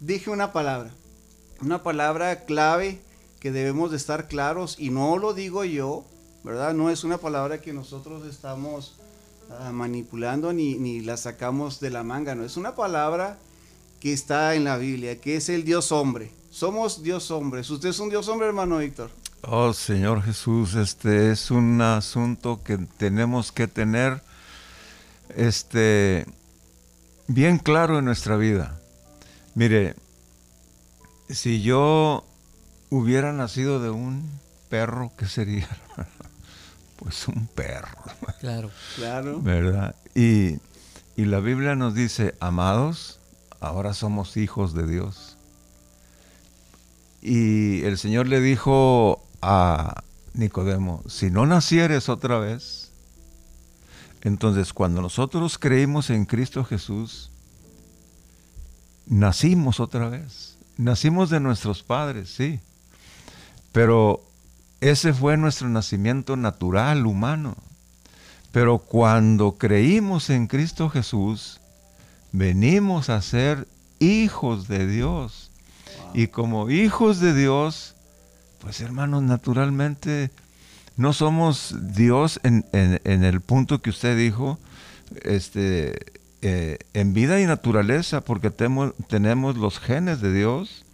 dije 0.00 0.30
una 0.30 0.52
palabra, 0.52 0.90
una 1.60 1.82
palabra 1.82 2.44
clave 2.44 3.00
que 3.40 3.50
debemos 3.50 3.90
de 3.90 3.96
estar 3.96 4.28
claros 4.28 4.76
y 4.78 4.90
no 4.90 5.18
lo 5.18 5.32
digo 5.32 5.64
yo, 5.64 6.04
¿verdad? 6.44 6.74
No 6.74 6.90
es 6.90 7.04
una 7.04 7.18
palabra 7.18 7.60
que 7.60 7.72
nosotros 7.72 8.26
estamos 8.26 8.96
ah, 9.58 9.72
manipulando 9.72 10.52
ni, 10.52 10.74
ni 10.74 11.00
la 11.00 11.16
sacamos 11.16 11.80
de 11.80 11.90
la 11.90 12.04
manga, 12.04 12.34
no, 12.34 12.44
es 12.44 12.56
una 12.56 12.74
palabra 12.74 13.38
que 13.98 14.12
está 14.12 14.54
en 14.54 14.64
la 14.64 14.76
Biblia, 14.76 15.20
que 15.20 15.36
es 15.36 15.48
el 15.48 15.64
Dios 15.64 15.90
hombre. 15.92 16.32
Somos 16.50 17.02
Dios 17.02 17.30
hombres. 17.30 17.70
¿Usted 17.70 17.90
es 17.90 17.98
un 17.98 18.08
Dios 18.08 18.28
hombre, 18.28 18.48
hermano 18.48 18.78
Víctor? 18.78 19.10
Oh, 19.42 19.72
Señor 19.72 20.22
Jesús, 20.22 20.74
este 20.74 21.30
es 21.30 21.50
un 21.50 21.80
asunto 21.80 22.62
que 22.62 22.76
tenemos 22.98 23.52
que 23.52 23.68
tener 23.68 24.22
este 25.34 26.26
bien 27.26 27.58
claro 27.58 27.98
en 27.98 28.04
nuestra 28.04 28.36
vida. 28.36 28.78
Mire, 29.54 29.94
si 31.28 31.62
yo 31.62 32.24
hubiera 32.90 33.32
nacido 33.32 33.80
de 33.80 33.90
un 33.90 34.28
perro, 34.68 35.12
¿qué 35.16 35.26
sería? 35.26 35.68
pues 36.96 37.26
un 37.28 37.46
perro. 37.46 37.88
Claro. 38.40 38.70
Claro. 38.96 39.40
¿Verdad? 39.40 39.94
Y, 40.14 40.58
y 41.16 41.24
la 41.24 41.40
Biblia 41.40 41.76
nos 41.76 41.94
dice, 41.94 42.34
amados, 42.40 43.20
ahora 43.60 43.94
somos 43.94 44.36
hijos 44.36 44.74
de 44.74 44.86
Dios. 44.86 45.36
Y 47.22 47.82
el 47.84 47.98
Señor 47.98 48.26
le 48.28 48.40
dijo 48.40 49.22
a 49.42 50.02
Nicodemo, 50.34 51.02
si 51.08 51.30
no 51.30 51.46
nacieres 51.46 52.08
otra 52.08 52.38
vez, 52.38 52.90
entonces 54.22 54.72
cuando 54.72 55.02
nosotros 55.02 55.58
creímos 55.58 56.10
en 56.10 56.24
Cristo 56.24 56.64
Jesús, 56.64 57.30
nacimos 59.06 59.80
otra 59.80 60.08
vez. 60.08 60.56
Nacimos 60.76 61.28
de 61.28 61.40
nuestros 61.40 61.82
padres, 61.82 62.30
sí. 62.30 62.60
Pero 63.72 64.22
ese 64.80 65.12
fue 65.12 65.36
nuestro 65.36 65.68
nacimiento 65.68 66.36
natural, 66.36 67.06
humano. 67.06 67.56
Pero 68.52 68.78
cuando 68.78 69.52
creímos 69.58 70.30
en 70.30 70.46
Cristo 70.46 70.88
Jesús, 70.88 71.60
venimos 72.32 73.08
a 73.08 73.22
ser 73.22 73.68
hijos 73.98 74.66
de 74.68 74.86
Dios. 74.86 75.50
Y 76.14 76.28
como 76.28 76.70
hijos 76.70 77.20
de 77.20 77.34
Dios, 77.34 77.94
pues 78.60 78.80
hermanos, 78.80 79.22
naturalmente 79.22 80.30
no 80.96 81.12
somos 81.12 81.74
Dios 81.94 82.40
en, 82.42 82.64
el 83.04 83.40
punto 83.40 83.80
que 83.80 83.90
usted 83.90 84.16
dijo, 84.16 84.58
este, 85.22 85.94
eh, 86.42 86.78
en 86.94 87.12
vida 87.12 87.40
y 87.40 87.46
naturaleza, 87.46 88.22
porque 88.22 88.50
tenemos 88.50 89.56
los 89.56 89.78
genes 89.78 90.20
de 90.20 90.32
Dios, 90.32 90.84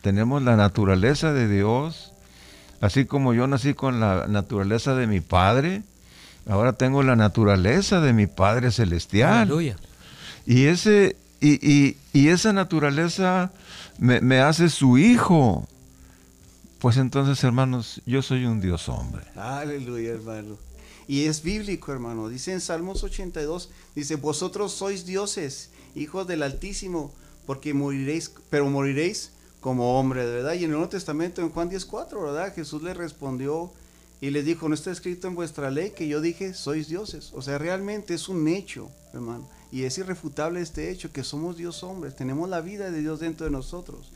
tenemos 0.00 0.42
la 0.42 0.56
naturaleza 0.56 1.32
de 1.32 1.48
Dios, 1.48 2.11
así 2.82 3.06
como 3.06 3.32
yo 3.32 3.46
nací 3.46 3.74
con 3.74 4.00
la 4.00 4.26
naturaleza 4.26 4.94
de 4.94 5.06
mi 5.06 5.20
Padre, 5.20 5.82
ahora 6.46 6.74
tengo 6.74 7.02
la 7.02 7.16
naturaleza 7.16 8.00
de 8.00 8.12
mi 8.12 8.26
Padre 8.26 8.72
Celestial. 8.72 9.32
Aleluya. 9.32 9.76
Y, 10.44 10.64
ese, 10.64 11.16
y, 11.40 11.96
y, 12.12 12.28
esa 12.28 12.52
naturaleza 12.52 13.52
me, 13.98 14.20
me 14.20 14.40
hace 14.40 14.68
su 14.68 14.98
hijo. 14.98 15.66
Pues 16.80 16.96
entonces, 16.96 17.42
hermanos, 17.44 18.02
yo 18.04 18.20
soy 18.20 18.46
un 18.46 18.60
Dios 18.60 18.88
hombre. 18.88 19.22
Aleluya, 19.36 20.10
hermano. 20.10 20.56
Y 21.06 21.26
es 21.26 21.44
bíblico, 21.44 21.92
hermano. 21.92 22.28
Dice 22.28 22.52
en 22.52 22.60
Salmos 22.60 23.04
82, 23.04 23.70
dice, 23.94 24.16
vosotros 24.16 24.72
sois 24.72 25.06
dioses, 25.06 25.70
hijos 25.94 26.26
del 26.26 26.42
Altísimo, 26.42 27.12
porque 27.46 27.74
moriréis, 27.74 28.32
pero 28.50 28.68
moriréis 28.68 29.31
como 29.62 29.98
hombre, 29.98 30.26
verdad. 30.26 30.52
Y 30.52 30.58
en 30.58 30.64
el 30.64 30.70
Nuevo 30.72 30.88
Testamento, 30.90 31.40
en 31.40 31.48
Juan 31.48 31.70
10.4, 31.70 32.22
¿verdad? 32.22 32.54
Jesús 32.54 32.82
le 32.82 32.92
respondió 32.92 33.72
y 34.20 34.30
le 34.30 34.42
dijo, 34.42 34.68
no 34.68 34.74
está 34.74 34.90
escrito 34.90 35.28
en 35.28 35.34
vuestra 35.34 35.70
ley 35.70 35.92
que 35.92 36.06
yo 36.06 36.20
dije, 36.20 36.52
sois 36.52 36.88
dioses. 36.88 37.32
O 37.32 37.40
sea, 37.40 37.56
realmente 37.56 38.12
es 38.12 38.28
un 38.28 38.46
hecho, 38.48 38.90
hermano. 39.14 39.48
Y 39.70 39.84
es 39.84 39.96
irrefutable 39.96 40.60
este 40.60 40.90
hecho, 40.90 41.12
que 41.12 41.24
somos 41.24 41.56
Dios 41.56 41.82
hombres, 41.82 42.14
tenemos 42.14 42.50
la 42.50 42.60
vida 42.60 42.90
de 42.90 43.00
Dios 43.00 43.20
dentro 43.20 43.46
de 43.46 43.52
nosotros. 43.52 44.12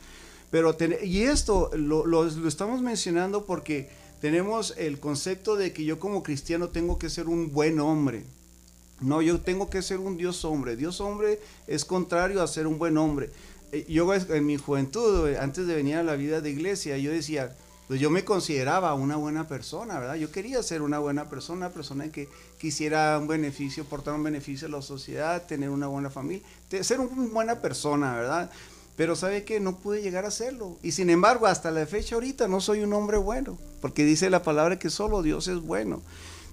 Pero 0.51 0.77
y 1.03 1.23
esto 1.23 1.71
lo 1.75 2.27
estamos 2.47 2.81
mencionando 2.81 3.45
porque 3.45 3.89
tenemos 4.21 4.73
el 4.77 4.99
concepto 4.99 5.55
de 5.55 5.73
que 5.73 5.83
yo 5.83 5.99
como 5.99 6.23
cristiano 6.23 6.69
tengo 6.69 6.99
que 6.99 7.09
ser 7.09 7.27
un 7.27 7.51
buen 7.51 7.79
hombre. 7.79 8.23
No, 8.99 9.21
yo 9.21 9.39
tengo 9.39 9.69
que 9.69 9.81
ser 9.81 9.99
un 9.99 10.17
Dios 10.17 10.43
hombre. 10.43 10.75
Dios 10.75 11.01
hombre 11.01 11.39
es 11.67 11.85
contrario 11.85 12.41
a 12.41 12.47
ser 12.47 12.65
un 12.65 12.79
buen 12.79 12.97
hombre. 12.97 13.29
Eh, 13.71 13.85
yo 13.89 14.13
en 14.13 14.45
mi 14.45 14.57
juventud, 14.57 15.27
eh, 15.27 15.37
antes 15.39 15.67
de 15.67 15.75
venir 15.75 15.97
a 15.97 16.03
la 16.03 16.15
vida 16.15 16.41
de 16.41 16.49
iglesia, 16.49 16.97
yo 16.97 17.11
decía, 17.11 17.53
pues 17.87 17.99
yo 17.99 18.09
me 18.09 18.23
consideraba 18.23 18.93
una 18.93 19.17
buena 19.17 19.47
persona, 19.47 19.99
¿verdad? 19.99 20.15
Yo 20.15 20.31
quería 20.31 20.61
ser 20.63 20.81
una 20.81 20.99
buena 20.99 21.29
persona, 21.29 21.67
una 21.67 21.73
persona 21.73 22.09
que 22.09 22.29
quisiera 22.57 23.17
un 23.17 23.27
beneficio, 23.27 23.83
aportar 23.83 24.13
un 24.13 24.23
beneficio 24.23 24.67
a 24.67 24.71
la 24.71 24.81
sociedad, 24.81 25.45
tener 25.45 25.69
una 25.69 25.87
buena 25.87 26.09
familia, 26.09 26.45
ser 26.81 26.99
una 26.99 27.31
buena 27.31 27.61
persona, 27.61 28.15
¿verdad? 28.15 28.51
Pero 28.95 29.15
sabe 29.15 29.43
que 29.43 29.59
no 29.59 29.77
pude 29.77 30.01
llegar 30.01 30.25
a 30.25 30.29
hacerlo. 30.29 30.77
Y 30.81 30.91
sin 30.91 31.09
embargo, 31.09 31.45
hasta 31.45 31.71
la 31.71 31.85
fecha 31.85 32.15
ahorita 32.15 32.47
no 32.47 32.61
soy 32.61 32.81
un 32.81 32.93
hombre 32.93 33.17
bueno, 33.17 33.57
porque 33.79 34.03
dice 34.03 34.29
la 34.29 34.43
palabra 34.43 34.79
que 34.79 34.89
solo 34.89 35.21
Dios 35.21 35.47
es 35.47 35.61
bueno. 35.61 36.01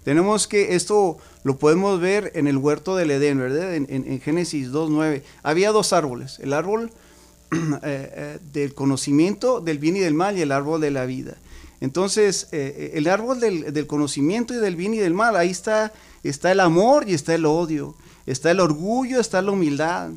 Tenemos 0.04 0.46
que, 0.46 0.74
esto 0.74 1.16
lo 1.42 1.58
podemos 1.58 1.98
ver 2.00 2.30
en 2.34 2.46
el 2.46 2.58
huerto 2.58 2.94
del 2.94 3.10
Edén, 3.10 3.38
¿verdad? 3.38 3.74
En, 3.74 3.86
en, 3.88 4.04
en 4.06 4.20
Génesis 4.20 4.70
2.9. 4.70 5.22
Había 5.42 5.72
dos 5.72 5.92
árboles, 5.92 6.38
el 6.40 6.52
árbol 6.52 6.92
del 8.52 8.74
conocimiento 8.74 9.60
del 9.60 9.78
bien 9.78 9.96
y 9.96 10.00
del 10.00 10.14
mal 10.14 10.36
y 10.38 10.42
el 10.42 10.52
árbol 10.52 10.80
de 10.80 10.90
la 10.90 11.06
vida. 11.06 11.36
Entonces, 11.80 12.48
eh, 12.52 12.92
el 12.94 13.08
árbol 13.08 13.40
del, 13.40 13.72
del, 13.72 13.86
conocimiento 13.86 14.54
y 14.54 14.58
del 14.58 14.76
bien 14.76 14.94
y 14.94 14.98
del 14.98 15.12
mal, 15.12 15.36
ahí 15.36 15.50
está, 15.50 15.92
está 16.22 16.50
el 16.52 16.60
amor 16.60 17.08
y 17.08 17.14
está 17.14 17.34
el 17.34 17.44
odio, 17.44 17.94
está 18.26 18.50
el 18.50 18.60
orgullo, 18.60 19.20
está 19.20 19.42
la 19.42 19.50
humildad. 19.50 20.10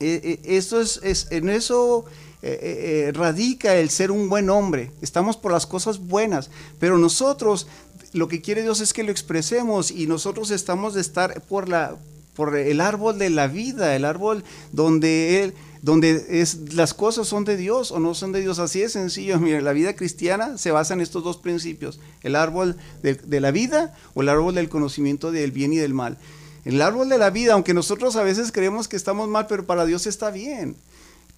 Eh, 0.00 0.20
eh, 0.22 0.40
eso 0.44 0.80
es, 0.80 1.26
en 1.30 1.48
eso 1.48 2.04
eh, 2.42 3.10
radica 3.14 3.74
el 3.76 3.90
ser 3.90 4.10
un 4.10 4.28
buen 4.28 4.48
hombre. 4.48 4.92
Estamos 5.02 5.36
por 5.36 5.52
las 5.52 5.66
cosas 5.66 5.98
buenas, 5.98 6.50
pero 6.78 6.98
nosotros 6.98 7.66
lo 8.12 8.28
que 8.28 8.40
quiere 8.40 8.62
Dios 8.62 8.80
es 8.80 8.92
que 8.92 9.02
lo 9.02 9.10
expresemos 9.10 9.90
y 9.90 10.06
nosotros 10.06 10.50
estamos 10.50 10.94
de 10.94 11.00
estar 11.00 11.40
por 11.42 11.68
la 11.68 11.96
por 12.34 12.56
el 12.56 12.80
árbol 12.80 13.18
de 13.18 13.30
la 13.30 13.48
vida, 13.48 13.96
el 13.96 14.04
árbol 14.04 14.44
donde 14.70 15.42
él 15.42 15.54
donde 15.82 16.40
es, 16.40 16.74
las 16.74 16.94
cosas 16.94 17.26
son 17.28 17.44
de 17.44 17.56
Dios 17.56 17.90
o 17.90 18.00
no 18.00 18.14
son 18.14 18.32
de 18.32 18.40
Dios. 18.40 18.58
Así 18.58 18.80
de 18.80 18.88
sencillo. 18.88 19.38
Mire, 19.40 19.62
la 19.62 19.72
vida 19.72 19.94
cristiana 19.94 20.58
se 20.58 20.70
basa 20.70 20.94
en 20.94 21.00
estos 21.00 21.24
dos 21.24 21.38
principios: 21.38 22.00
el 22.22 22.36
árbol 22.36 22.76
de, 23.02 23.40
la 23.40 23.50
vida 23.50 23.94
o 24.14 24.22
el 24.22 24.28
árbol 24.28 24.54
del 24.54 24.68
conocimiento 24.68 25.30
del 25.30 25.52
bien 25.52 25.72
y 25.72 25.76
del 25.76 25.94
mal. 25.94 26.18
El 26.64 26.82
árbol 26.82 27.08
de 27.08 27.18
la 27.18 27.30
vida, 27.30 27.54
aunque 27.54 27.72
nosotros 27.72 28.16
a 28.16 28.22
veces 28.22 28.52
creemos 28.52 28.88
que 28.88 28.96
estamos 28.96 29.28
mal, 29.28 29.46
pero 29.46 29.64
para 29.64 29.86
Dios 29.86 30.06
está 30.06 30.30
bien. 30.30 30.76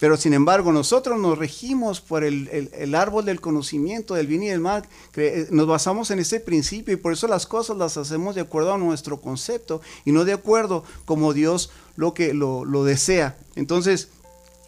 Pero 0.00 0.16
sin 0.16 0.32
embargo, 0.32 0.72
nosotros 0.72 1.20
nos 1.20 1.36
regimos 1.36 2.00
por 2.00 2.24
el, 2.24 2.94
árbol 2.94 3.26
del 3.26 3.42
conocimiento 3.42 4.14
del 4.14 4.26
bien 4.26 4.42
y 4.42 4.48
del 4.48 4.60
mal. 4.60 4.88
Eh, 5.14 5.46
nos 5.50 5.66
basamos 5.66 6.10
en 6.10 6.18
ese 6.18 6.40
principio 6.40 6.94
y 6.94 6.96
por 6.96 7.12
eso 7.12 7.28
las 7.28 7.46
cosas 7.46 7.76
las 7.76 7.98
hacemos 7.98 8.34
de 8.34 8.40
acuerdo 8.40 8.72
a 8.72 8.78
nuestro 8.78 9.20
concepto 9.20 9.82
y 10.06 10.12
no 10.12 10.24
de 10.24 10.32
acuerdo 10.32 10.84
como 11.04 11.34
Dios 11.34 11.70
lo, 11.96 12.14
que, 12.14 12.32
lo 12.32 12.84
desea. 12.84 13.36
Entonces, 13.56 14.08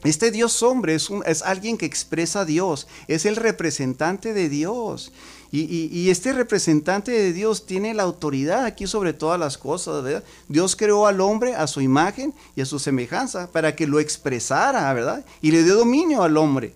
este 0.05 0.31
Dios 0.31 0.63
hombre 0.63 0.95
es, 0.95 1.11
un, 1.11 1.23
es 1.27 1.43
alguien 1.43 1.79
que 1.79 1.87
expresa 1.87 2.41
a 2.41 2.45
Dios, 2.45 2.87
es 3.09 3.25
el 3.25 3.37
representante 3.37 4.33
de 4.33 4.49
Dios. 4.49 5.13
Y, 5.55 6.09
este 6.09 6.33
representante 6.33 7.13
de 7.13 7.35
Dios 7.35 7.67
tiene 7.67 7.93
la 7.93 8.05
autoridad 8.05 8.65
aquí 8.65 8.87
sobre 8.87 9.13
todas 9.13 9.39
las 9.39 9.59
cosas. 9.59 10.23
Dios 10.49 10.77
creó 10.77 11.07
al 11.07 11.21
hombre 11.21 11.55
a 11.55 11.67
su 11.67 11.83
imagen 11.83 12.33
y 12.57 12.63
a 12.63 12.67
su 12.67 12.79
semejanza 12.79 13.51
para 13.53 13.77
que 13.77 13.87
lo 13.87 14.01
expresara, 14.01 14.91
¿verdad? 14.95 15.27
Y 15.43 15.51
le 15.51 15.63
dio 15.63 15.77
dominio 15.77 16.23
al 16.23 16.39
hombre. 16.39 16.73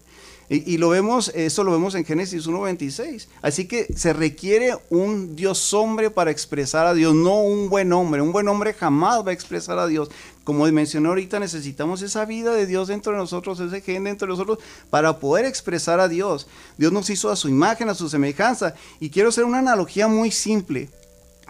Y, 0.49 0.79
lo 0.79 0.91
vemos, 0.91 1.33
eso 1.35 1.65
lo 1.65 1.73
vemos 1.73 1.97
en 1.97 2.05
Génesis 2.05 2.47
1.26. 2.47 3.27
Así 3.43 3.67
que 3.67 3.93
se 3.97 4.13
requiere 4.13 4.79
un 4.91 5.35
Dios 5.35 5.75
hombre 5.75 6.09
para 6.09 6.31
expresar 6.31 6.87
a 6.87 6.95
Dios, 6.95 7.17
no 7.17 7.41
un 7.41 7.69
buen 7.69 7.93
hombre. 7.93 8.23
Un 8.23 8.31
buen 8.31 8.47
hombre 8.47 8.73
jamás 8.73 9.27
va 9.27 9.31
a 9.31 9.35
expresar 9.35 9.77
a 9.81 9.89
Dios. 9.89 10.09
Como 10.45 10.65
mencioné 10.71 11.09
ahorita, 11.09 11.41
necesitamos 11.41 12.01
esa 12.03 12.25
vida 12.27 12.55
de 12.55 12.67
Dios 12.67 12.87
dentro 12.87 13.11
de 13.11 13.19
nosotros, 13.19 13.59
ese 13.59 13.81
gen 13.81 14.05
dentro 14.05 14.27
de 14.27 14.35
nosotros, 14.35 14.59
para 14.89 15.19
poder 15.19 15.47
expresar 15.47 15.99
a 15.99 16.07
Dios. 16.07 16.47
Dios 16.79 16.93
nos 16.93 17.11
hizo 17.11 17.29
a 17.31 17.37
su 17.37 17.49
imagen, 17.49 17.89
a 17.89 17.95
su 17.95 18.09
semejanza. 18.09 18.75
Y 19.01 19.11
quiero 19.11 19.31
hacer 19.31 19.45
una 19.45 19.59
analogía 19.59 20.07
muy 20.07 20.31
simple. 20.31 20.91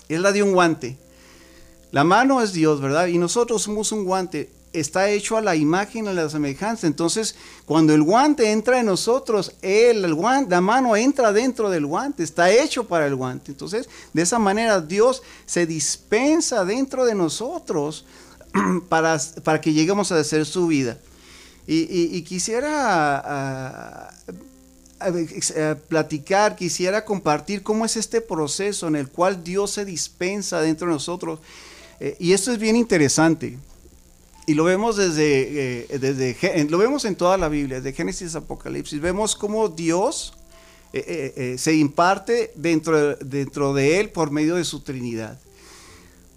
Es 0.08 0.20
la 0.20 0.32
de 0.32 0.42
un 0.42 0.52
guante. 0.52 0.96
La 1.90 2.02
mano 2.02 2.40
es 2.40 2.54
Dios, 2.54 2.80
¿verdad? 2.80 3.08
Y 3.08 3.18
nosotros 3.18 3.62
somos 3.62 3.92
un 3.92 4.04
guante 4.04 4.55
está 4.80 5.10
hecho 5.10 5.36
a 5.36 5.40
la 5.40 5.56
imagen, 5.56 6.08
a 6.08 6.12
la 6.12 6.28
semejanza. 6.28 6.86
Entonces, 6.86 7.34
cuando 7.64 7.94
el 7.94 8.02
guante 8.02 8.50
entra 8.50 8.80
en 8.80 8.86
nosotros, 8.86 9.52
el, 9.62 10.14
guante, 10.14 10.50
la 10.50 10.60
mano 10.60 10.96
entra 10.96 11.32
dentro 11.32 11.70
del 11.70 11.86
guante, 11.86 12.22
está 12.22 12.50
hecho 12.50 12.86
para 12.86 13.06
el 13.06 13.14
guante. 13.14 13.52
Entonces, 13.52 13.88
de 14.12 14.22
esa 14.22 14.38
manera 14.38 14.80
Dios 14.80 15.22
se 15.46 15.66
dispensa 15.66 16.64
dentro 16.64 17.04
de 17.04 17.14
nosotros 17.14 18.04
para, 18.88 19.18
para 19.42 19.60
que 19.60 19.72
lleguemos 19.72 20.12
a 20.12 20.18
hacer 20.18 20.46
su 20.46 20.66
vida. 20.66 20.98
Y, 21.68 22.22
quisiera 22.22 23.22
ah, 23.24 24.10
ah, 25.00 25.74
platicar, 25.88 26.54
quisiera 26.54 27.04
compartir 27.04 27.64
cómo 27.64 27.84
es 27.84 27.96
este 27.96 28.20
proceso 28.20 28.86
en 28.86 28.94
el 28.94 29.08
cual 29.08 29.42
Dios 29.42 29.72
se 29.72 29.84
dispensa 29.84 30.60
dentro 30.60 30.86
de 30.86 30.92
nosotros. 30.92 31.40
Eh, 31.98 32.16
y 32.20 32.32
esto 32.32 32.52
es 32.52 32.58
bien 32.58 32.76
interesante. 32.76 33.58
Y 34.48 34.54
lo 34.54 34.62
vemos 34.62 34.96
desde, 34.96 35.82
eh, 35.92 35.98
desde, 35.98 36.64
lo 36.70 36.78
vemos 36.78 37.04
en 37.04 37.16
toda 37.16 37.36
la 37.36 37.48
Biblia, 37.48 37.80
de 37.80 37.92
Génesis 37.92 38.36
a 38.36 38.38
Apocalipsis. 38.38 39.00
Vemos 39.00 39.34
cómo 39.34 39.68
Dios 39.68 40.34
eh, 40.92 41.34
eh, 41.36 41.58
se 41.58 41.74
imparte 41.74 42.52
dentro, 42.54 43.16
dentro 43.16 43.74
de 43.74 43.98
él 43.98 44.10
por 44.10 44.30
medio 44.30 44.54
de 44.54 44.64
su 44.64 44.80
Trinidad. 44.80 45.40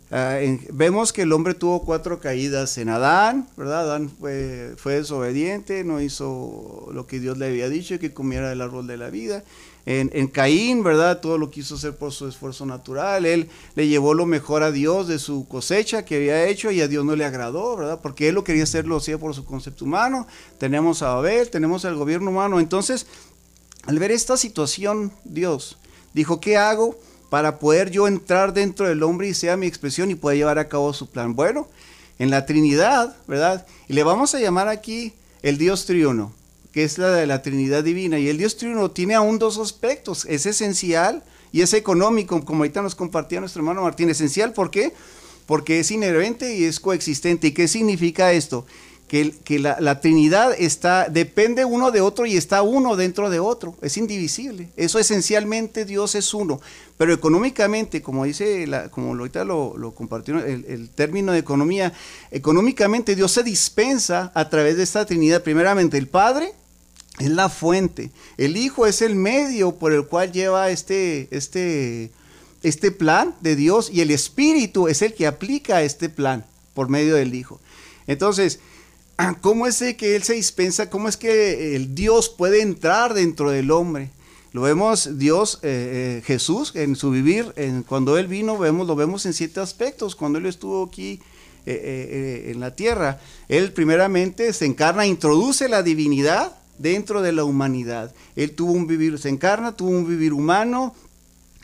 Ah, 0.10 0.40
vemos 0.72 1.14
que 1.14 1.22
el 1.22 1.32
hombre 1.34 1.54
tuvo 1.54 1.84
cuatro 1.84 2.20
caídas 2.20 2.80
en 2.80 2.90
Adán, 2.90 3.48
¿verdad? 3.56 3.82
Adán 3.82 4.10
fue, 4.10 4.74
fue, 4.76 4.96
desobediente, 4.96 5.84
no 5.84 6.02
hizo 6.02 6.90
lo 6.92 7.06
que 7.06 7.20
Dios 7.20 7.38
le 7.38 7.46
había 7.46 7.70
dicho, 7.70 8.00
que 8.00 8.12
comiera 8.12 8.50
del 8.50 8.62
árbol 8.62 8.88
de 8.88 8.98
la 8.98 9.12
vida. 9.12 9.44
En, 9.86 10.28
Caín, 10.28 10.84
¿verdad? 10.84 11.20
Todo 11.20 11.38
lo 11.38 11.50
quiso 11.50 11.76
hacer 11.76 11.96
por 11.96 12.12
su 12.12 12.28
esfuerzo 12.28 12.66
natural. 12.66 13.26
Él 13.26 13.50
le 13.76 13.88
llevó 13.88 14.14
lo 14.14 14.26
mejor 14.26 14.62
a 14.62 14.72
Dios 14.72 15.08
de 15.08 15.20
su 15.20 15.48
cosecha 15.48 16.06
que 16.06 16.18
había 16.18 16.48
hecho 16.48 16.70
y 16.70 16.82
a 16.82 16.88
Dios 16.88 17.04
no 17.06 17.16
le 17.16 17.26
agradó, 17.26 17.76
¿verdad? 17.76 18.00
Porque 18.02 18.28
él 18.28 18.36
lo 18.36 18.44
quería 18.44 18.64
hacer, 18.64 18.86
lo 18.86 18.98
hacía 18.98 19.18
por 19.18 19.34
su 19.34 19.46
concepto 19.46 19.86
humano. 19.86 20.28
Tenemos 20.58 21.02
a 21.02 21.14
Abel, 21.14 21.50
tenemos 21.50 21.86
al 21.86 21.96
gobierno 21.96 22.30
humano. 22.30 22.60
Entonces, 22.60 23.08
al 23.88 23.98
ver 23.98 24.12
esta 24.12 24.38
situación, 24.38 25.12
Dios 25.24 25.78
dijo, 26.14 26.40
¿qué 26.40 26.58
hago 26.58 26.96
para 27.30 27.58
poder 27.58 27.90
yo 27.90 28.08
entrar 28.08 28.54
dentro 28.54 28.88
del 28.88 29.02
hombre 29.02 29.30
y 29.30 29.34
sea 29.34 29.58
mi 29.58 29.66
expresión 29.68 30.12
y 30.12 30.16
pueda 30.16 30.36
llevar 30.36 30.60
a 30.60 30.68
cabo 30.68 30.94
su 30.94 31.10
plan? 31.10 31.36
Bueno, 31.36 31.68
en 32.20 32.30
la 32.30 32.46
Trinidad, 32.46 33.16
¿verdad? 33.28 33.66
Y 33.88 33.94
le 33.94 34.04
vamos 34.04 34.36
a 34.36 34.40
llamar 34.40 34.68
aquí 34.68 35.14
el 35.42 35.58
Dios 35.58 35.86
triuno 35.86 36.39
que 36.72 36.84
es 36.84 36.98
la 36.98 37.12
de 37.12 37.28
la 37.28 37.42
Trinidad 37.42 37.84
Divina. 37.84 38.20
Y 38.20 38.30
el 38.30 38.38
Dios 38.38 38.58
Trino 38.58 38.92
tiene 38.92 39.16
aún 39.16 39.40
dos 39.40 39.58
aspectos, 39.58 40.26
es 40.26 40.46
esencial 40.46 41.24
y 41.52 41.62
es 41.62 41.74
económico, 41.74 42.44
como 42.46 42.60
ahorita 42.60 42.82
nos 42.82 42.96
compartía 42.96 43.40
nuestro 43.40 43.62
hermano 43.62 43.82
Martín. 43.82 44.10
Esencial, 44.10 44.54
¿por 44.54 44.70
qué? 44.70 44.94
Porque 45.46 45.80
es 45.80 45.90
inherente 45.92 46.56
y 46.56 46.66
es 46.66 46.80
coexistente. 46.80 47.48
¿Y 47.48 47.52
qué 47.54 47.68
significa 47.68 48.32
esto? 48.34 48.66
Que, 49.08 49.32
que 49.44 49.58
la, 49.58 49.78
la, 49.80 50.02
Trinidad 50.02 50.54
está, 50.56 51.10
depende 51.10 51.66
uno 51.66 51.90
de 51.90 52.00
otro 52.00 52.28
y 52.28 52.38
está 52.38 52.62
uno 52.62 52.96
dentro 52.96 53.32
de 53.32 53.40
otro, 53.40 53.76
es 53.82 53.98
indivisible. 53.98 54.70
Eso 54.78 55.00
esencialmente 55.00 55.84
Dios 55.84 56.14
es 56.14 56.32
uno. 56.32 56.62
Pero 56.96 57.12
económicamente, 57.12 58.04
como 58.04 58.26
dice, 58.26 58.68
la, 58.68 58.92
como 58.92 59.16
ahorita 59.16 59.44
lo, 59.46 59.76
lo 59.78 59.96
compartió 59.96 60.38
el, 60.38 60.64
el, 60.66 60.90
término 60.92 61.32
de 61.32 61.40
economía, 61.40 61.92
económicamente 62.30 63.16
Dios 63.16 63.32
se 63.32 63.42
dispensa 63.42 64.32
a 64.36 64.48
través 64.48 64.78
de 64.78 64.84
esta 64.84 65.08
Trinidad, 65.08 65.42
primeramente 65.42 65.98
el 65.98 66.08
Padre, 66.08 66.54
es 67.20 67.30
la 67.30 67.50
fuente. 67.50 68.12
El 68.38 68.58
Hijo 68.58 68.88
es 68.88 69.02
el 69.02 69.16
medio 69.16 69.76
por 69.76 69.94
el 69.94 70.06
cual 70.06 70.32
lleva 70.32 70.72
este, 70.72 71.28
este, 71.32 72.12
este 72.64 72.92
plan 72.92 73.36
de 73.42 73.56
Dios 73.56 73.90
y 73.94 74.02
el 74.02 74.12
Espíritu 74.12 74.88
es 74.88 75.02
el 75.02 75.14
que 75.14 75.28
aplica 75.28 75.84
este 75.84 76.10
plan 76.10 76.46
por 76.74 76.90
medio 76.90 77.16
del 77.16 77.36
Hijo. 77.36 77.60
Entonces, 78.08 78.60
¿cómo 79.42 79.68
es 79.68 79.84
que 79.98 80.16
Él 80.16 80.24
se 80.24 80.34
dispensa? 80.34 80.90
¿Cómo 80.90 81.10
es 81.10 81.18
que 81.18 81.76
el 81.76 81.94
Dios 81.94 82.30
puede 82.30 82.62
entrar 82.62 83.14
dentro 83.14 83.52
del 83.52 83.70
hombre? 83.72 84.10
Lo 84.52 84.62
vemos 84.62 85.20
Dios, 85.20 85.60
eh, 85.62 86.20
eh, 86.20 86.24
Jesús, 86.26 86.76
en 86.76 86.96
su 86.96 87.12
vivir, 87.12 87.54
en, 87.56 87.84
cuando 87.84 88.18
Él 88.18 88.28
vino, 88.28 88.58
vemos, 88.58 88.88
lo 88.88 88.96
vemos 88.96 89.26
en 89.28 89.34
siete 89.34 89.60
aspectos. 89.60 90.16
Cuando 90.16 90.40
Él 90.40 90.48
estuvo 90.48 90.84
aquí 90.84 91.22
eh, 91.68 92.50
en 92.52 92.60
la 92.60 92.76
tierra, 92.76 93.20
Él 93.48 93.72
primeramente 93.74 94.52
se 94.54 94.66
encarna, 94.66 95.06
introduce 95.06 95.70
la 95.70 95.84
divinidad, 95.84 96.59
dentro 96.80 97.22
de 97.22 97.32
la 97.32 97.44
humanidad. 97.44 98.14
Él 98.36 98.52
tuvo 98.52 98.72
un 98.72 98.88
vivir, 98.88 99.20
se 99.20 99.30
encarna, 99.30 99.74
tuvo 99.74 99.92
un 99.92 100.08
vivir 100.08 100.34
humano, 100.34 100.96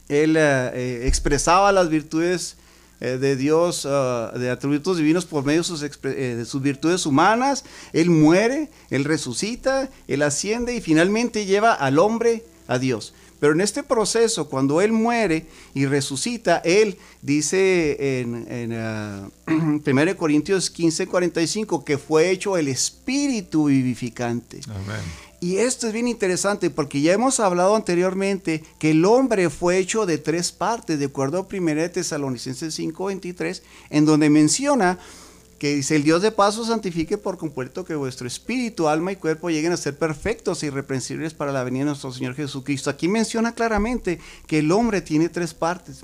él 0.08 0.38
eh, 0.38 0.72
eh, 0.74 1.02
expresaba 1.08 1.72
las 1.72 1.90
virtudes 1.90 2.58
eh, 3.02 3.18
de 3.18 3.36
Dios, 3.36 3.88
ah, 3.90 4.32
de 4.38 4.50
atributos 4.52 4.98
divinos 4.98 5.26
por 5.26 5.44
medio 5.44 5.64
de 5.64 6.36
de 6.36 6.46
sus 6.46 6.62
virtudes 6.62 7.06
humanas, 7.06 7.66
él 7.92 8.10
muere, 8.10 8.70
él 8.92 9.04
resucita, 9.04 9.90
él 10.08 10.22
asciende 10.22 10.76
y 10.76 10.82
finalmente 10.82 11.46
lleva 11.46 11.74
al 11.74 11.98
hombre 11.98 12.46
a 12.68 12.78
Dios. 12.78 13.14
Pero 13.40 13.54
en 13.54 13.62
este 13.62 13.84
proceso, 13.84 14.50
cuando 14.50 14.82
Él 14.82 14.92
muere 14.92 15.46
y 15.74 15.86
resucita, 15.86 16.62
Él 16.64 16.98
dice 17.22 18.22
en, 18.22 18.46
en 18.50 18.72
1 18.72 20.12
ah, 20.12 20.16
Corintios 20.18 20.70
15, 20.70 21.08
45 21.08 21.84
que 21.84 21.98
fue 21.98 22.30
hecho 22.30 22.58
el 22.58 22.68
Espíritu 22.68 23.66
vivificante. 23.66 24.62
Y 25.42 25.58
esto 25.58 25.88
es 25.88 25.94
bien 25.94 26.08
interesante 26.08 26.70
porque 26.70 27.02
ya 27.02 27.14
hemos 27.14 27.40
hablado 27.40 27.76
anteriormente 27.76 28.64
que 28.80 28.92
el 28.92 29.06
hombre 29.06 29.50
fue 29.50 29.78
hecho 29.78 30.06
de 30.06 30.18
tres 30.18 30.52
partes, 30.52 30.98
de 30.98 31.06
acuerdo 31.06 31.38
a 31.38 31.48
1 31.56 31.92
Tesalonicenses 31.92 32.74
5, 32.74 33.06
23, 33.06 33.64
en 33.90 34.06
donde 34.06 34.30
menciona 34.30 34.98
que 35.58 35.76
dice, 35.76 35.96
el 35.96 36.04
Dios 36.04 36.22
de 36.22 36.32
paso 36.32 36.66
santifique 36.66 37.18
por 37.18 37.38
completo 37.38 37.86
que 37.86 37.96
vuestro 37.96 38.28
espíritu, 38.28 38.88
alma 38.88 39.14
y 39.14 39.16
cuerpo 39.16 39.50
lleguen 39.50 39.72
a 39.72 39.78
ser 39.78 39.98
perfectos 39.98 40.64
y 40.64 40.68
irreprensibles 40.68 41.34
para 41.34 41.54
la 41.54 41.64
venida 41.64 41.84
de 41.84 41.90
nuestro 41.92 42.12
Señor 42.12 42.36
Jesucristo. 42.36 42.90
Aquí 42.90 43.08
menciona 43.08 43.54
claramente 43.54 44.20
que 44.48 44.60
el 44.60 44.72
hombre 44.72 45.02
tiene 45.02 45.30
tres 45.30 45.54
partes. 45.54 46.04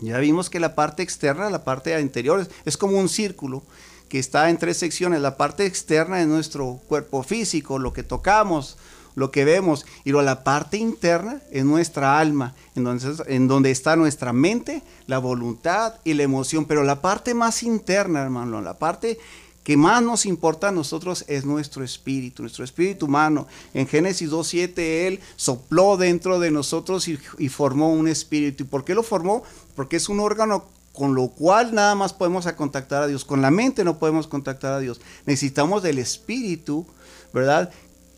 Ya 0.00 0.18
vimos 0.18 0.50
que 0.50 0.60
la 0.60 0.74
parte 0.74 1.02
externa, 1.02 1.48
la 1.48 1.64
parte 1.64 1.98
interior, 1.98 2.46
es 2.64 2.76
como 2.76 2.98
un 2.98 3.08
círculo 3.08 3.62
que 4.08 4.18
está 4.18 4.50
en 4.50 4.58
tres 4.58 4.76
secciones. 4.76 5.22
La 5.22 5.36
parte 5.36 5.64
externa 5.64 6.20
es 6.20 6.26
nuestro 6.26 6.80
cuerpo 6.86 7.22
físico, 7.22 7.78
lo 7.78 7.92
que 7.92 8.02
tocamos, 8.02 8.76
lo 9.14 9.30
que 9.30 9.44
vemos, 9.44 9.86
y 10.04 10.12
la 10.12 10.44
parte 10.44 10.76
interna 10.76 11.40
es 11.50 11.64
nuestra 11.64 12.18
alma, 12.18 12.54
entonces, 12.74 13.22
en 13.26 13.46
donde 13.48 13.70
está 13.70 13.96
nuestra 13.96 14.32
mente, 14.32 14.82
la 15.06 15.18
voluntad 15.18 15.94
y 16.04 16.14
la 16.14 16.24
emoción. 16.24 16.64
Pero 16.64 16.82
la 16.82 17.00
parte 17.00 17.34
más 17.34 17.62
interna, 17.62 18.22
hermano, 18.22 18.60
la 18.60 18.78
parte 18.78 19.18
que 19.62 19.76
más 19.78 20.02
nos 20.02 20.26
importa 20.26 20.68
a 20.68 20.72
nosotros 20.72 21.24
es 21.26 21.46
nuestro 21.46 21.82
espíritu, 21.84 22.42
nuestro 22.42 22.64
espíritu 22.64 23.06
humano. 23.06 23.46
En 23.72 23.86
Génesis 23.86 24.30
2.7 24.30 24.78
Él 25.06 25.20
sopló 25.36 25.96
dentro 25.96 26.38
de 26.38 26.50
nosotros 26.50 27.08
y, 27.08 27.18
y, 27.38 27.48
formó 27.48 27.90
un 27.92 28.06
espíritu. 28.06 28.64
¿Y 28.64 28.66
por 28.66 28.84
qué 28.84 28.94
lo 28.94 29.02
formó? 29.02 29.42
Porque 29.74 29.96
es 29.96 30.10
un 30.10 30.20
órgano 30.20 30.66
con 30.92 31.14
lo 31.14 31.28
cual 31.28 31.74
nada 31.74 31.94
más 31.94 32.12
podemos 32.12 32.46
contactar 32.52 33.02
a 33.02 33.06
Dios. 33.06 33.24
Con 33.24 33.42
la 33.42 33.50
mente 33.50 33.84
no 33.84 33.98
podemos 33.98 34.28
contactar 34.28 34.74
a 34.74 34.80
Dios. 34.80 35.00
Necesitamos 35.26 35.82
del 35.82 35.98
espíritu, 35.98 36.86
¿verdad? 37.32 37.72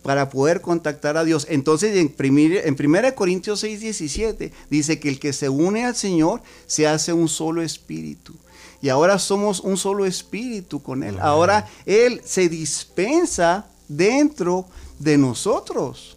Para 0.06 0.30
poder 0.30 0.60
contactar 0.60 1.16
a 1.16 1.24
Dios. 1.24 1.48
Entonces 1.50 1.96
en, 1.96 2.14
en 2.16 2.76
1 2.78 3.14
Corintios 3.16 3.58
6, 3.58 3.80
17 3.80 4.52
dice 4.70 5.00
que 5.00 5.08
el 5.08 5.18
que 5.18 5.32
se 5.32 5.48
une 5.48 5.84
al 5.84 5.96
Señor 5.96 6.42
se 6.68 6.86
hace 6.86 7.12
un 7.12 7.28
solo 7.28 7.60
espíritu. 7.60 8.32
Y 8.80 8.88
ahora 8.88 9.18
somos 9.18 9.58
un 9.58 9.76
solo 9.76 10.06
espíritu 10.06 10.80
con 10.80 11.02
Él. 11.02 11.18
Ahora 11.20 11.68
Él 11.86 12.20
se 12.24 12.48
dispensa 12.48 13.66
dentro 13.88 14.66
de 15.00 15.18
nosotros. 15.18 16.16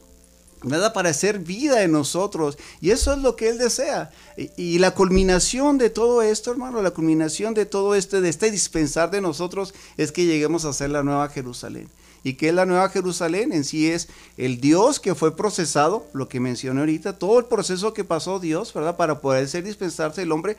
Nada 0.62 0.94
para 0.94 1.10
hacer 1.10 1.40
vida 1.40 1.82
en 1.82 1.92
nosotros. 1.92 2.60
Y 2.82 2.92
eso 2.92 3.12
es 3.14 3.20
lo 3.20 3.36
que 3.36 3.50
Él 3.50 3.58
desea. 3.58 4.12
Y, 4.38 4.52
y, 4.56 4.78
la 4.78 4.92
culminación 4.92 5.80
de 5.80 5.90
todo 5.90 6.22
esto, 6.22 6.52
hermano, 6.52 6.84
la 6.84 6.92
culminación 6.92 7.56
de 7.56 7.66
todo 7.66 7.96
este, 7.96 8.22
de 8.22 8.30
este 8.30 8.52
dispensar 8.52 9.10
de 9.10 9.22
nosotros, 9.22 9.74
es 9.98 10.12
que 10.12 10.26
lleguemos 10.26 10.66
a 10.66 10.74
ser 10.74 10.92
la 10.92 11.02
nueva 11.02 11.28
Jerusalén 11.30 11.90
y 12.24 12.34
que 12.34 12.50
es 12.50 12.54
la 12.54 12.66
Nueva 12.66 12.90
Jerusalén 12.90 13.54
en 13.54 13.64
sí 13.64 13.90
es 13.90 14.10
el 14.38 14.60
Dios 14.60 15.00
que 15.00 15.16
fue 15.16 15.36
procesado, 15.36 16.06
lo 16.14 16.28
que 16.28 16.40
mencioné 16.40 16.80
ahorita, 16.80 17.18
todo 17.18 17.40
el 17.40 17.46
proceso 17.46 17.94
que 17.94 18.04
pasó 18.04 18.40
Dios, 18.40 18.74
¿verdad? 18.74 18.98
Para 18.98 19.20
poder 19.22 19.48
ser 19.48 19.64
dispensarse 19.64 20.22
el 20.22 20.32
hombre 20.32 20.58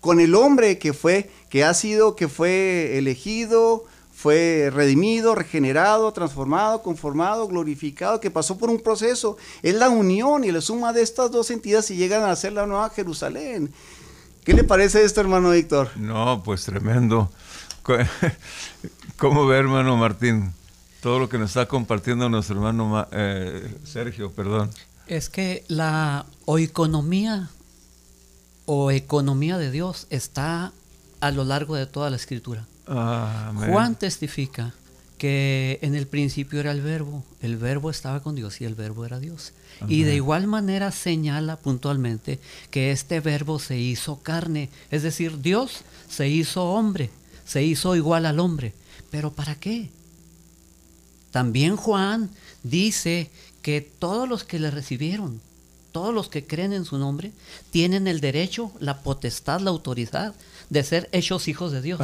con 0.00 0.20
el 0.20 0.34
hombre 0.34 0.78
que 0.78 0.92
fue, 0.92 1.30
que 1.48 1.64
ha 1.64 1.72
sido, 1.72 2.14
que 2.14 2.28
fue 2.28 2.98
elegido, 2.98 3.84
fue 4.14 4.70
redimido, 4.72 5.34
regenerado, 5.34 6.12
transformado, 6.12 6.82
conformado, 6.82 7.48
glorificado, 7.48 8.20
que 8.20 8.30
pasó 8.30 8.58
por 8.58 8.68
un 8.68 8.80
proceso. 8.80 9.38
Es 9.62 9.74
la 9.74 9.88
unión 9.88 10.44
y 10.44 10.52
la 10.52 10.60
suma 10.60 10.92
de 10.92 11.00
estas 11.00 11.30
dos 11.30 11.50
entidades 11.50 11.90
y 11.90 11.96
llegan 11.96 12.22
a 12.22 12.36
ser 12.36 12.52
la 12.52 12.66
Nueva 12.66 12.90
Jerusalén. 12.90 13.72
¿Qué 14.44 14.52
le 14.52 14.62
parece 14.62 15.02
esto, 15.04 15.22
hermano 15.22 15.50
Víctor? 15.50 15.90
No, 15.96 16.42
pues 16.44 16.64
tremendo. 16.64 17.30
¿Cómo 19.16 19.46
ve, 19.46 19.56
hermano 19.56 19.96
Martín? 19.96 20.52
Todo 21.04 21.18
lo 21.18 21.28
que 21.28 21.36
nos 21.36 21.50
está 21.50 21.66
compartiendo 21.66 22.30
nuestro 22.30 22.56
hermano 22.56 23.06
eh, 23.12 23.76
Sergio, 23.84 24.32
perdón. 24.32 24.70
Es 25.06 25.28
que 25.28 25.62
la 25.68 26.24
oeconomía 26.46 27.50
o 28.64 28.90
economía 28.90 29.58
de 29.58 29.70
Dios 29.70 30.06
está 30.08 30.72
a 31.20 31.30
lo 31.30 31.44
largo 31.44 31.76
de 31.76 31.84
toda 31.84 32.08
la 32.08 32.16
escritura. 32.16 32.64
Juan 32.86 33.96
testifica 33.96 34.72
que 35.18 35.78
en 35.82 35.94
el 35.94 36.06
principio 36.06 36.58
era 36.58 36.72
el 36.72 36.80
verbo, 36.80 37.22
el 37.42 37.58
verbo 37.58 37.90
estaba 37.90 38.22
con 38.22 38.34
Dios 38.34 38.62
y 38.62 38.64
el 38.64 38.74
verbo 38.74 39.04
era 39.04 39.20
Dios. 39.20 39.52
Y 39.86 40.04
de 40.04 40.14
igual 40.14 40.46
manera 40.46 40.90
señala 40.90 41.56
puntualmente 41.56 42.40
que 42.70 42.92
este 42.92 43.20
verbo 43.20 43.58
se 43.58 43.76
hizo 43.76 44.22
carne, 44.22 44.70
es 44.90 45.02
decir, 45.02 45.42
Dios 45.42 45.82
se 46.08 46.30
hizo 46.30 46.64
hombre, 46.64 47.10
se 47.44 47.62
hizo 47.62 47.94
igual 47.94 48.24
al 48.24 48.40
hombre. 48.40 48.72
¿Pero 49.10 49.30
para 49.34 49.54
qué? 49.54 49.90
También 51.34 51.74
Juan 51.74 52.30
dice 52.62 53.28
que 53.60 53.80
todos 53.80 54.28
los 54.28 54.44
que 54.44 54.60
le 54.60 54.70
recibieron, 54.70 55.40
todos 55.90 56.14
los 56.14 56.28
que 56.28 56.46
creen 56.46 56.72
en 56.72 56.84
su 56.84 56.96
nombre, 56.96 57.32
tienen 57.72 58.06
el 58.06 58.20
derecho, 58.20 58.70
la 58.78 59.02
potestad, 59.02 59.60
la 59.60 59.70
autoridad 59.70 60.32
de 60.70 60.84
ser 60.84 61.08
hechos 61.10 61.48
hijos 61.48 61.72
de 61.72 61.82
Dios, 61.82 62.00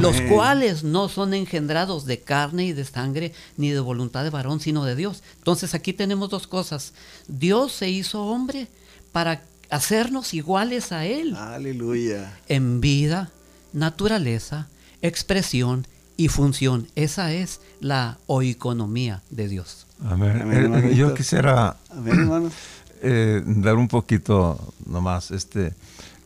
los 0.00 0.20
cuales 0.22 0.82
no 0.82 1.08
son 1.08 1.32
engendrados 1.32 2.06
de 2.06 2.22
carne 2.22 2.64
y 2.64 2.72
de 2.72 2.84
sangre 2.84 3.32
ni 3.56 3.70
de 3.70 3.78
voluntad 3.78 4.24
de 4.24 4.30
varón, 4.30 4.58
sino 4.58 4.84
de 4.84 4.96
Dios. 4.96 5.22
Entonces 5.38 5.74
aquí 5.74 5.92
tenemos 5.92 6.28
dos 6.28 6.48
cosas. 6.48 6.92
Dios 7.28 7.70
se 7.70 7.88
hizo 7.88 8.24
hombre 8.26 8.66
para 9.12 9.44
hacernos 9.70 10.34
iguales 10.34 10.90
a 10.90 11.06
Él. 11.06 11.36
Aleluya. 11.36 12.36
En 12.48 12.80
vida, 12.80 13.30
naturaleza, 13.72 14.66
expresión 15.02 15.86
y 16.16 16.28
función. 16.28 16.88
Esa 16.94 17.32
es 17.32 17.60
la 17.80 18.18
oeconomía 18.26 19.22
de 19.30 19.48
Dios. 19.48 19.86
Amén. 20.04 20.50
Eh, 20.52 20.94
yo 20.94 21.14
quisiera 21.14 21.76
eh, 23.02 23.42
dar 23.44 23.76
un 23.76 23.88
poquito 23.88 24.74
nomás. 24.86 25.30
Este, 25.30 25.74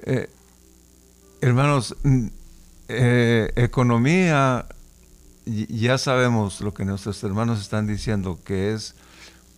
eh, 0.03 0.29
hermanos, 1.41 1.97
mm, 2.03 2.27
eh, 2.89 3.53
economía, 3.57 4.67
ya 5.45 5.99
sabemos 5.99 6.61
lo 6.61 6.75
que 6.75 6.85
nuestros 6.85 7.23
hermanos 7.25 7.61
están 7.61 7.87
diciendo, 7.87 8.39
que 8.45 8.73
es 8.73 8.95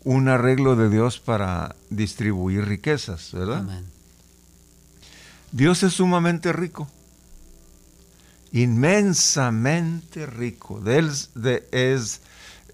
un 0.05 0.29
arreglo 0.29 0.77
de 0.77 0.89
Dios 0.89 1.21
para 1.21 1.77
distribuir 1.91 2.65
riquezas, 2.67 3.33
¿verdad? 3.33 3.65
Dios 5.53 5.83
es 5.83 5.95
sumamente 5.95 6.53
rico, 6.53 6.89
inmensamente 8.53 10.27
rico. 10.27 10.83
Él, 10.87 11.11
es, 11.73 12.21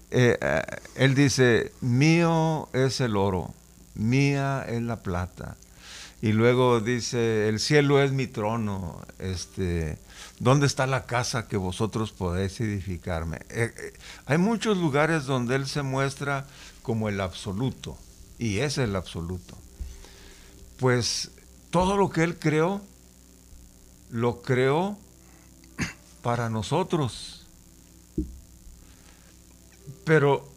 él 0.09 1.15
dice, 1.15 1.71
mío 1.81 2.69
es 2.73 3.01
el 3.01 3.15
oro 3.15 3.53
mía 3.95 4.65
es 4.67 4.81
la 4.81 5.01
plata. 5.01 5.55
Y 6.21 6.31
luego 6.31 6.79
dice, 6.79 7.49
el 7.49 7.59
cielo 7.59 8.01
es 8.01 8.11
mi 8.11 8.27
trono, 8.27 9.01
este, 9.19 9.97
¿dónde 10.39 10.65
está 10.65 10.87
la 10.87 11.05
casa 11.05 11.47
que 11.47 11.57
vosotros 11.57 12.11
podéis 12.11 12.59
edificarme? 12.61 13.37
Eh, 13.49 13.73
eh, 13.77 13.93
hay 14.25 14.37
muchos 14.37 14.77
lugares 14.77 15.25
donde 15.25 15.55
Él 15.55 15.67
se 15.67 15.81
muestra 15.81 16.47
como 16.81 17.09
el 17.09 17.21
absoluto, 17.21 17.97
y 18.39 18.59
es 18.59 18.77
el 18.77 18.95
absoluto. 18.95 19.57
Pues 20.77 21.31
todo 21.69 21.97
lo 21.97 22.09
que 22.09 22.23
Él 22.23 22.39
creó, 22.39 22.81
lo 24.09 24.41
creó 24.41 24.97
para 26.25 26.49
nosotros. 26.49 27.45
Pero 30.05 30.49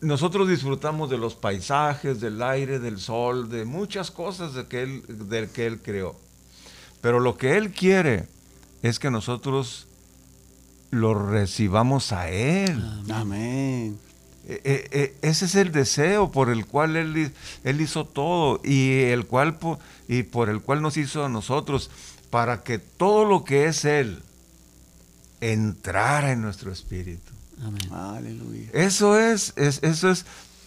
nosotros 0.00 0.48
disfrutamos 0.48 1.10
de 1.10 1.18
los 1.18 1.34
paisajes, 1.34 2.20
del 2.20 2.40
aire, 2.40 2.78
del 2.78 3.00
sol, 3.00 3.48
de 3.48 3.64
muchas 3.64 4.12
cosas 4.12 4.54
de 4.54 4.68
que 4.68 4.84
él, 4.84 5.02
del 5.28 5.48
que 5.48 5.66
Él 5.66 5.80
creó. 5.82 6.14
Pero 7.00 7.18
lo 7.18 7.36
que 7.36 7.56
Él 7.56 7.72
quiere 7.72 8.28
es 8.82 9.00
que 9.00 9.10
nosotros 9.10 9.88
lo 10.92 11.12
recibamos 11.14 12.12
a 12.12 12.30
Él. 12.30 12.80
Amén. 13.12 13.98
E, 14.46 14.60
e, 14.62 14.88
e, 14.92 15.28
ese 15.28 15.46
es 15.46 15.56
el 15.56 15.72
deseo 15.72 16.30
por 16.30 16.50
el 16.50 16.66
cual 16.66 16.94
él, 16.94 17.32
él, 17.64 17.80
hizo 17.80 18.04
todo 18.04 18.60
y, 18.62 19.00
el 19.00 19.26
cual, 19.26 19.58
y 20.06 20.22
por 20.22 20.50
el 20.50 20.60
cual 20.60 20.82
nos 20.82 20.96
hizo 20.96 21.24
a 21.24 21.28
nosotros, 21.28 21.90
para 22.30 22.62
que 22.62 22.78
todo 22.78 23.24
lo 23.24 23.42
que 23.42 23.64
es 23.64 23.84
Él 23.84 24.22
entrara 25.52 26.32
en 26.32 26.42
nuestro 26.42 26.72
espíritu. 26.72 27.32
Aleluya. 27.92 28.68
Eso 28.72 29.18
es, 29.18 29.52
eso 29.56 30.10
es 30.10 30.26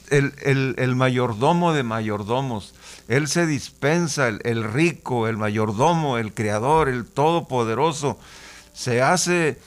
el, 0.09 0.95
mayordomo 0.95 1.73
de 1.73 1.83
mayordomos. 1.83 2.73
Él 3.07 3.27
se 3.27 3.45
dispensa, 3.45 4.27
el, 4.27 4.63
rico, 4.63 5.27
el 5.27 5.37
mayordomo, 5.37 6.17
el 6.17 6.33
creador, 6.33 6.89
el 6.89 7.05
todopoderoso, 7.05 8.17
se 8.73 9.01
hace, 9.01 9.57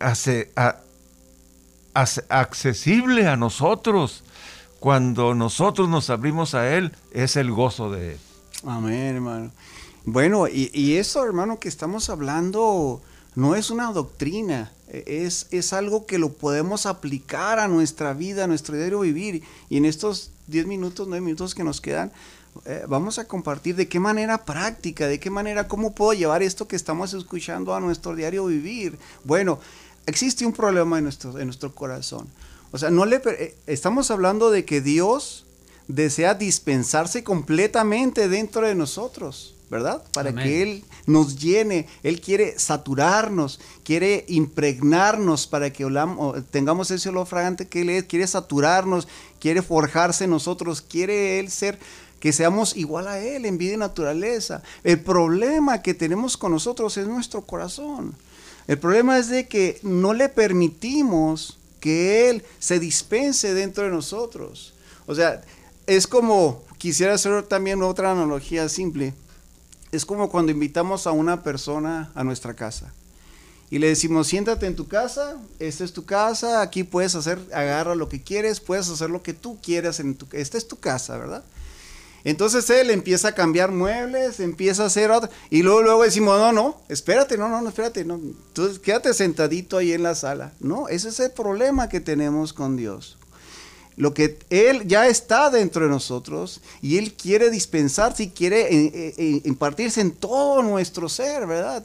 hace, 0.00 0.52
accesible 1.94 3.28
a 3.28 3.36
nosotros. 3.36 4.24
Cuando 4.80 5.34
nosotros 5.34 5.88
nos 5.88 6.10
abrimos 6.10 6.54
a 6.54 6.76
Él, 6.76 6.92
es 7.12 7.36
el 7.36 7.50
gozo 7.50 7.90
de 7.90 8.12
Él. 8.12 8.18
Amén, 8.64 9.16
hermano. 9.16 9.50
Bueno, 10.04 10.46
y, 10.48 10.70
y 10.72 10.96
eso, 10.96 11.24
hermano, 11.24 11.58
que 11.58 11.68
estamos 11.68 12.08
hablando, 12.10 13.02
no 13.38 13.54
es 13.54 13.70
una 13.70 13.92
doctrina, 13.92 14.72
es, 14.88 15.46
es, 15.52 15.72
algo 15.72 16.06
que 16.06 16.18
lo 16.18 16.32
podemos 16.32 16.86
aplicar 16.86 17.60
a 17.60 17.68
nuestra 17.68 18.12
vida, 18.12 18.42
a 18.42 18.46
nuestro 18.48 18.76
diario 18.76 18.98
vivir. 18.98 19.44
Y 19.68 19.76
en 19.76 19.84
estos 19.84 20.32
10 20.48 20.66
minutos, 20.66 21.06
9 21.06 21.24
minutos 21.24 21.54
que 21.54 21.62
nos 21.62 21.80
quedan, 21.80 22.10
eh, 22.64 22.82
vamos 22.88 23.20
a 23.20 23.28
compartir 23.28 23.76
de 23.76 23.86
qué 23.86 24.00
manera 24.00 24.44
práctica, 24.44 25.06
de 25.06 25.20
qué 25.20 25.30
manera, 25.30 25.68
cómo 25.68 25.94
puedo 25.94 26.14
llevar 26.14 26.42
esto 26.42 26.66
que 26.66 26.74
estamos 26.74 27.14
escuchando 27.14 27.76
a 27.76 27.80
nuestro 27.80 28.16
diario 28.16 28.46
vivir. 28.46 28.98
Bueno, 29.22 29.60
existe 30.06 30.44
un 30.44 30.52
problema 30.52 30.98
en 30.98 31.04
nuestro, 31.04 31.38
en 31.38 31.46
nuestro 31.46 31.72
corazón. 31.72 32.26
O 32.72 32.78
sea, 32.78 32.90
no 32.90 33.06
le, 33.06 33.22
eh, 33.24 33.56
estamos 33.68 34.10
hablando 34.10 34.50
de 34.50 34.64
que 34.64 34.80
Dios 34.80 35.46
desea 35.86 36.34
dispensarse 36.34 37.22
completamente 37.22 38.28
dentro 38.28 38.66
de 38.66 38.74
nosotros. 38.74 39.54
¿Verdad? 39.70 40.02
Para 40.12 40.34
que 40.34 40.62
Él 40.62 40.84
nos 41.06 41.38
llene, 41.38 41.86
Él 42.02 42.20
quiere 42.20 42.58
saturarnos, 42.58 43.60
quiere 43.84 44.24
impregnarnos 44.28 45.46
para 45.46 45.72
que 45.72 45.86
tengamos 46.50 46.90
ese 46.90 47.08
olor 47.10 47.26
fragante 47.26 47.66
que 47.66 47.82
Él 47.82 47.90
es, 47.90 48.04
quiere 48.04 48.26
saturarnos, 48.26 49.08
quiere 49.40 49.62
forjarse 49.62 50.24
en 50.24 50.30
nosotros, 50.30 50.80
quiere 50.80 51.38
Él 51.38 51.50
ser 51.50 51.78
que 52.18 52.32
seamos 52.32 52.76
igual 52.76 53.08
a 53.08 53.20
Él 53.20 53.44
en 53.44 53.58
vida 53.58 53.74
y 53.74 53.78
naturaleza. 53.78 54.62
El 54.84 55.00
problema 55.00 55.82
que 55.82 55.94
tenemos 55.94 56.36
con 56.36 56.52
nosotros 56.52 56.96
es 56.96 57.06
nuestro 57.06 57.42
corazón. 57.42 58.14
El 58.66 58.78
problema 58.78 59.18
es 59.18 59.28
de 59.28 59.46
que 59.48 59.78
no 59.82 60.14
le 60.14 60.28
permitimos 60.28 61.58
que 61.80 62.30
Él 62.30 62.42
se 62.58 62.80
dispense 62.80 63.54
dentro 63.54 63.84
de 63.84 63.90
nosotros. 63.90 64.74
O 65.06 65.14
sea, 65.14 65.42
es 65.86 66.06
como, 66.06 66.64
quisiera 66.76 67.14
hacer 67.14 67.44
también 67.44 67.82
otra 67.82 68.12
analogía 68.12 68.68
simple 68.68 69.14
es 69.92 70.04
como 70.04 70.28
cuando 70.28 70.52
invitamos 70.52 71.06
a 71.06 71.12
una 71.12 71.42
persona 71.42 72.10
a 72.14 72.24
nuestra 72.24 72.54
casa 72.54 72.92
y 73.70 73.78
le 73.78 73.88
decimos, 73.88 74.26
siéntate 74.26 74.66
en 74.66 74.76
tu 74.76 74.88
casa, 74.88 75.36
esta 75.58 75.84
es 75.84 75.92
tu 75.92 76.06
casa, 76.06 76.62
aquí 76.62 76.84
puedes 76.84 77.14
hacer, 77.14 77.38
agarra 77.52 77.94
lo 77.94 78.08
que 78.08 78.22
quieres, 78.22 78.60
puedes 78.60 78.88
hacer 78.88 79.10
lo 79.10 79.22
que 79.22 79.34
tú 79.34 79.58
quieras, 79.62 80.00
en 80.00 80.14
tu, 80.14 80.26
esta 80.32 80.56
es 80.56 80.66
tu 80.66 80.78
casa, 80.78 81.18
¿verdad? 81.18 81.44
Entonces 82.24 82.68
él 82.70 82.90
empieza 82.90 83.28
a 83.28 83.32
cambiar 83.32 83.70
muebles, 83.70 84.40
empieza 84.40 84.84
a 84.84 84.86
hacer 84.86 85.10
otra, 85.10 85.28
y 85.50 85.62
luego, 85.62 85.82
luego 85.82 86.02
decimos, 86.02 86.38
no, 86.38 86.52
no, 86.52 86.80
espérate, 86.88 87.36
no, 87.36 87.48
no, 87.48 87.60
no, 87.60 87.68
espérate, 87.68 88.04
no, 88.04 88.14
entonces 88.14 88.78
quédate 88.78 89.12
sentadito 89.12 89.76
ahí 89.76 89.92
en 89.92 90.02
la 90.02 90.14
sala. 90.14 90.52
No, 90.60 90.88
ese 90.88 91.10
es 91.10 91.20
el 91.20 91.30
problema 91.30 91.90
que 91.90 92.00
tenemos 92.00 92.54
con 92.54 92.76
Dios 92.76 93.17
lo 93.98 94.14
que 94.14 94.38
Él 94.48 94.86
ya 94.86 95.08
está 95.08 95.50
dentro 95.50 95.84
de 95.84 95.90
nosotros 95.90 96.60
y 96.80 96.98
Él 96.98 97.14
quiere 97.14 97.50
dispensarse 97.50 98.22
y 98.22 98.28
quiere 98.28 98.60
eh, 98.62 98.92
eh, 98.94 99.14
eh, 99.18 99.42
impartirse 99.44 100.00
en 100.00 100.12
todo 100.12 100.62
nuestro 100.62 101.08
ser, 101.08 101.46
¿verdad? 101.46 101.82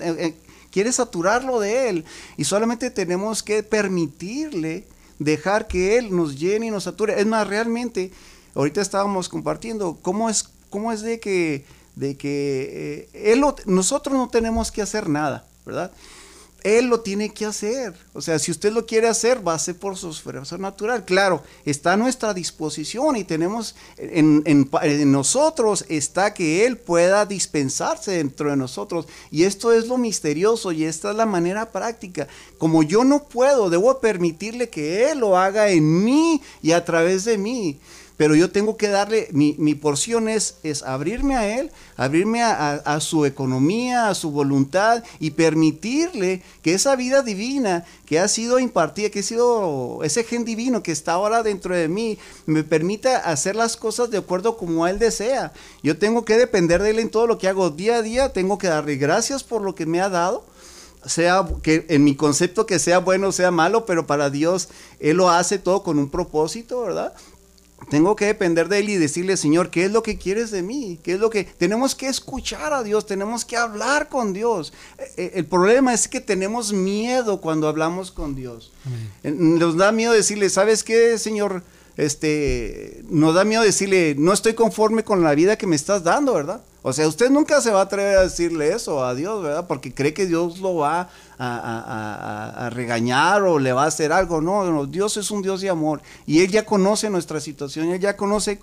quiere 0.71 0.91
saturarlo 0.91 1.59
de 1.59 1.89
Él 1.89 2.05
y 2.37 2.43
solamente 2.43 2.91
tenemos 2.91 3.41
que 3.41 3.63
permitirle 3.63 4.85
dejar 5.17 5.67
que 5.67 5.97
Él 5.97 6.15
nos 6.15 6.39
llene 6.39 6.67
y 6.67 6.71
nos 6.71 6.83
sature. 6.83 7.19
Es 7.19 7.25
más, 7.25 7.47
realmente, 7.47 8.11
ahorita 8.53 8.81
estábamos 8.81 9.27
compartiendo 9.27 9.97
cómo 10.01 10.29
es, 10.29 10.47
cómo 10.69 10.91
es 10.91 11.01
de 11.01 11.19
que, 11.19 11.65
de 11.95 12.15
que 12.15 13.09
él 13.13 13.43
nosotros 13.65 14.15
no 14.15 14.29
tenemos 14.29 14.71
que 14.71 14.83
hacer 14.83 15.09
nada, 15.09 15.45
¿verdad? 15.65 15.91
Él 16.63 16.87
lo 16.87 17.01
tiene 17.01 17.29
que 17.29 17.45
hacer. 17.45 17.93
O 18.13 18.21
sea, 18.21 18.39
si 18.39 18.51
usted 18.51 18.71
lo 18.71 18.85
quiere 18.85 19.07
hacer, 19.07 19.45
va 19.45 19.53
a 19.53 19.59
ser 19.59 19.75
por 19.75 19.97
su 19.97 20.09
esfuerzo 20.09 20.57
natural. 20.57 21.03
Claro, 21.03 21.43
está 21.65 21.93
a 21.93 21.97
nuestra 21.97 22.33
disposición 22.33 23.15
y 23.17 23.23
tenemos 23.23 23.75
en, 23.97 24.69
nosotros 25.11 25.85
está 25.89 26.33
que 26.33 26.65
Él 26.65 26.77
pueda 26.77 27.25
dispensarse 27.25 28.11
dentro 28.11 28.49
de 28.49 28.55
nosotros. 28.55 29.07
Y 29.29 29.43
esto 29.43 29.73
es 29.73 29.87
lo 29.87 29.97
misterioso 29.97 30.71
y 30.71 30.85
esta 30.85 31.11
es 31.11 31.17
la 31.17 31.25
manera 31.25 31.71
práctica. 31.71 32.27
Como 32.57 32.83
yo 32.83 33.03
no 33.03 33.25
puedo, 33.25 33.69
debo 33.69 33.99
permitirle 33.99 34.69
que 34.69 35.11
Él 35.11 35.19
lo 35.19 35.37
haga 35.37 35.69
en 35.69 36.03
mí 36.03 36.41
y 36.61 36.71
a 36.71 36.85
través 36.85 37.25
de 37.25 37.37
mí 37.37 37.79
pero 38.23 38.35
yo 38.35 38.49
tengo 38.49 38.77
que 38.77 38.87
darle, 38.87 39.27
mi, 39.33 39.75
porción 39.75 40.29
es, 40.29 40.55
es, 40.63 40.81
abrirme 40.83 41.35
a 41.35 41.59
Él, 41.59 41.71
abrirme 41.97 42.41
a, 42.41 42.97
su 43.01 43.25
economía, 43.25 44.07
a 44.07 44.15
su 44.15 44.31
voluntad 44.31 45.03
y 45.19 45.31
permitirle 45.31 46.41
que 46.61 46.73
esa 46.73 46.95
vida 46.95 47.21
divina 47.21 47.83
que 48.05 48.21
ha 48.21 48.29
sido 48.29 48.59
impartida, 48.59 49.09
que 49.09 49.19
ha 49.19 49.23
sido 49.23 50.05
ese 50.05 50.23
gen 50.23 50.45
divino 50.45 50.81
que 50.83 50.93
está 50.93 51.11
ahora 51.11 51.43
dentro 51.43 51.75
de 51.75 51.89
mí, 51.89 52.17
me 52.45 52.63
permita 52.63 53.17
hacer 53.17 53.57
las 53.57 53.75
cosas 53.75 54.09
de 54.09 54.19
acuerdo 54.19 54.55
como 54.55 54.87
Él 54.87 54.99
desea. 54.99 55.51
Yo 55.81 55.97
tengo 55.97 56.23
que 56.23 56.37
depender 56.37 56.81
de 56.81 56.91
Él 56.91 56.99
en 56.99 57.09
todo 57.09 57.27
lo 57.27 57.37
que 57.37 57.49
hago 57.49 57.71
día 57.71 57.97
a 57.97 58.01
día, 58.01 58.31
tengo 58.31 58.57
que 58.57 58.67
darle 58.67 58.95
gracias 58.95 59.43
por 59.43 59.61
lo 59.63 59.75
que 59.75 59.85
me 59.85 59.99
ha 59.99 60.07
dado 60.07 60.45
sea 61.05 61.45
que 61.61 61.85
en 61.89 62.05
mi 62.05 62.15
concepto 62.15 62.65
que 62.65 62.79
sea 62.79 62.99
bueno 62.99 63.27
o 63.27 63.31
sea 63.33 63.51
malo, 63.51 63.85
pero 63.85 64.07
para 64.07 64.29
Dios 64.29 64.69
Él 65.01 65.17
lo 65.17 65.29
hace 65.29 65.59
todo 65.59 65.83
con 65.83 65.99
un 65.99 66.09
propósito, 66.09 66.81
¿verdad? 66.81 67.13
Tengo 67.93 68.15
que 68.15 68.25
depender 68.25 68.69
de 68.69 68.79
Él 68.79 68.89
y 68.89 68.97
decirle, 68.97 69.37
Señor, 69.37 69.69
¿qué 69.69 69.85
es 69.85 69.91
lo 69.91 70.01
que 70.01 70.17
quieres 70.17 70.49
de 70.49 70.63
mí? 70.63 70.99
¿Qué 71.03 71.13
es 71.13 71.19
lo 71.19 71.29
que 71.29 71.43
tenemos 71.43 71.93
que 71.93 72.07
escuchar 72.07 72.73
a 72.73 72.81
Dios? 72.81 73.05
Tenemos 73.05 73.45
que 73.45 73.55
hablar 73.55 74.09
con 74.09 74.33
Dios. 74.33 74.73
Eh, 74.97 75.13
eh, 75.15 75.31
el 75.35 75.45
problema 75.45 75.93
es 75.93 76.07
que 76.07 76.19
tenemos 76.19 76.73
miedo 76.73 77.39
cuando 77.39 77.67
hablamos 77.67 78.11
con 78.11 78.33
Dios. 78.33 78.73
Nos 79.21 79.77
da 79.77 79.91
miedo 79.91 80.11
decirle, 80.11 80.49
¿sabes 80.49 80.83
qué, 80.83 81.19
Señor? 81.19 81.61
Este, 81.95 83.03
nos 83.11 83.35
da 83.35 83.43
miedo 83.43 83.61
decirle, 83.61 84.15
no 84.17 84.33
estoy 84.33 84.55
conforme 84.55 85.03
con 85.03 85.21
la 85.21 85.35
vida 85.35 85.55
que 85.55 85.67
me 85.67 85.75
estás 85.75 86.03
dando, 86.03 86.33
¿verdad? 86.33 86.63
O 86.81 86.93
sea, 86.93 87.07
usted 87.07 87.29
nunca 87.29 87.61
se 87.61 87.69
va 87.69 87.81
a 87.81 87.83
atrever 87.83 88.17
a 88.17 88.23
decirle 88.23 88.73
eso 88.73 89.05
a 89.05 89.13
Dios, 89.13 89.43
¿verdad? 89.43 89.67
Porque 89.67 89.93
cree 89.93 90.15
que 90.15 90.25
Dios 90.25 90.57
lo 90.57 90.77
va 90.77 91.09
a, 91.37 92.69
regañar 92.71 93.43
o 93.43 93.59
le 93.59 93.73
va 93.73 93.83
a 93.83 93.87
hacer 93.87 94.11
algo. 94.11 94.41
No, 94.41 94.69
no, 94.69 94.85
Dios 94.85 95.17
es 95.17 95.31
un 95.31 95.41
Dios 95.41 95.61
de 95.61 95.69
amor 95.69 96.01
y 96.25 96.41
Él 96.41 96.51
ya 96.51 96.65
conoce 96.65 97.09
nuestra 97.09 97.39
situación, 97.39 97.89
Él 97.89 97.99
ya 97.99 98.15
conoce 98.17 98.59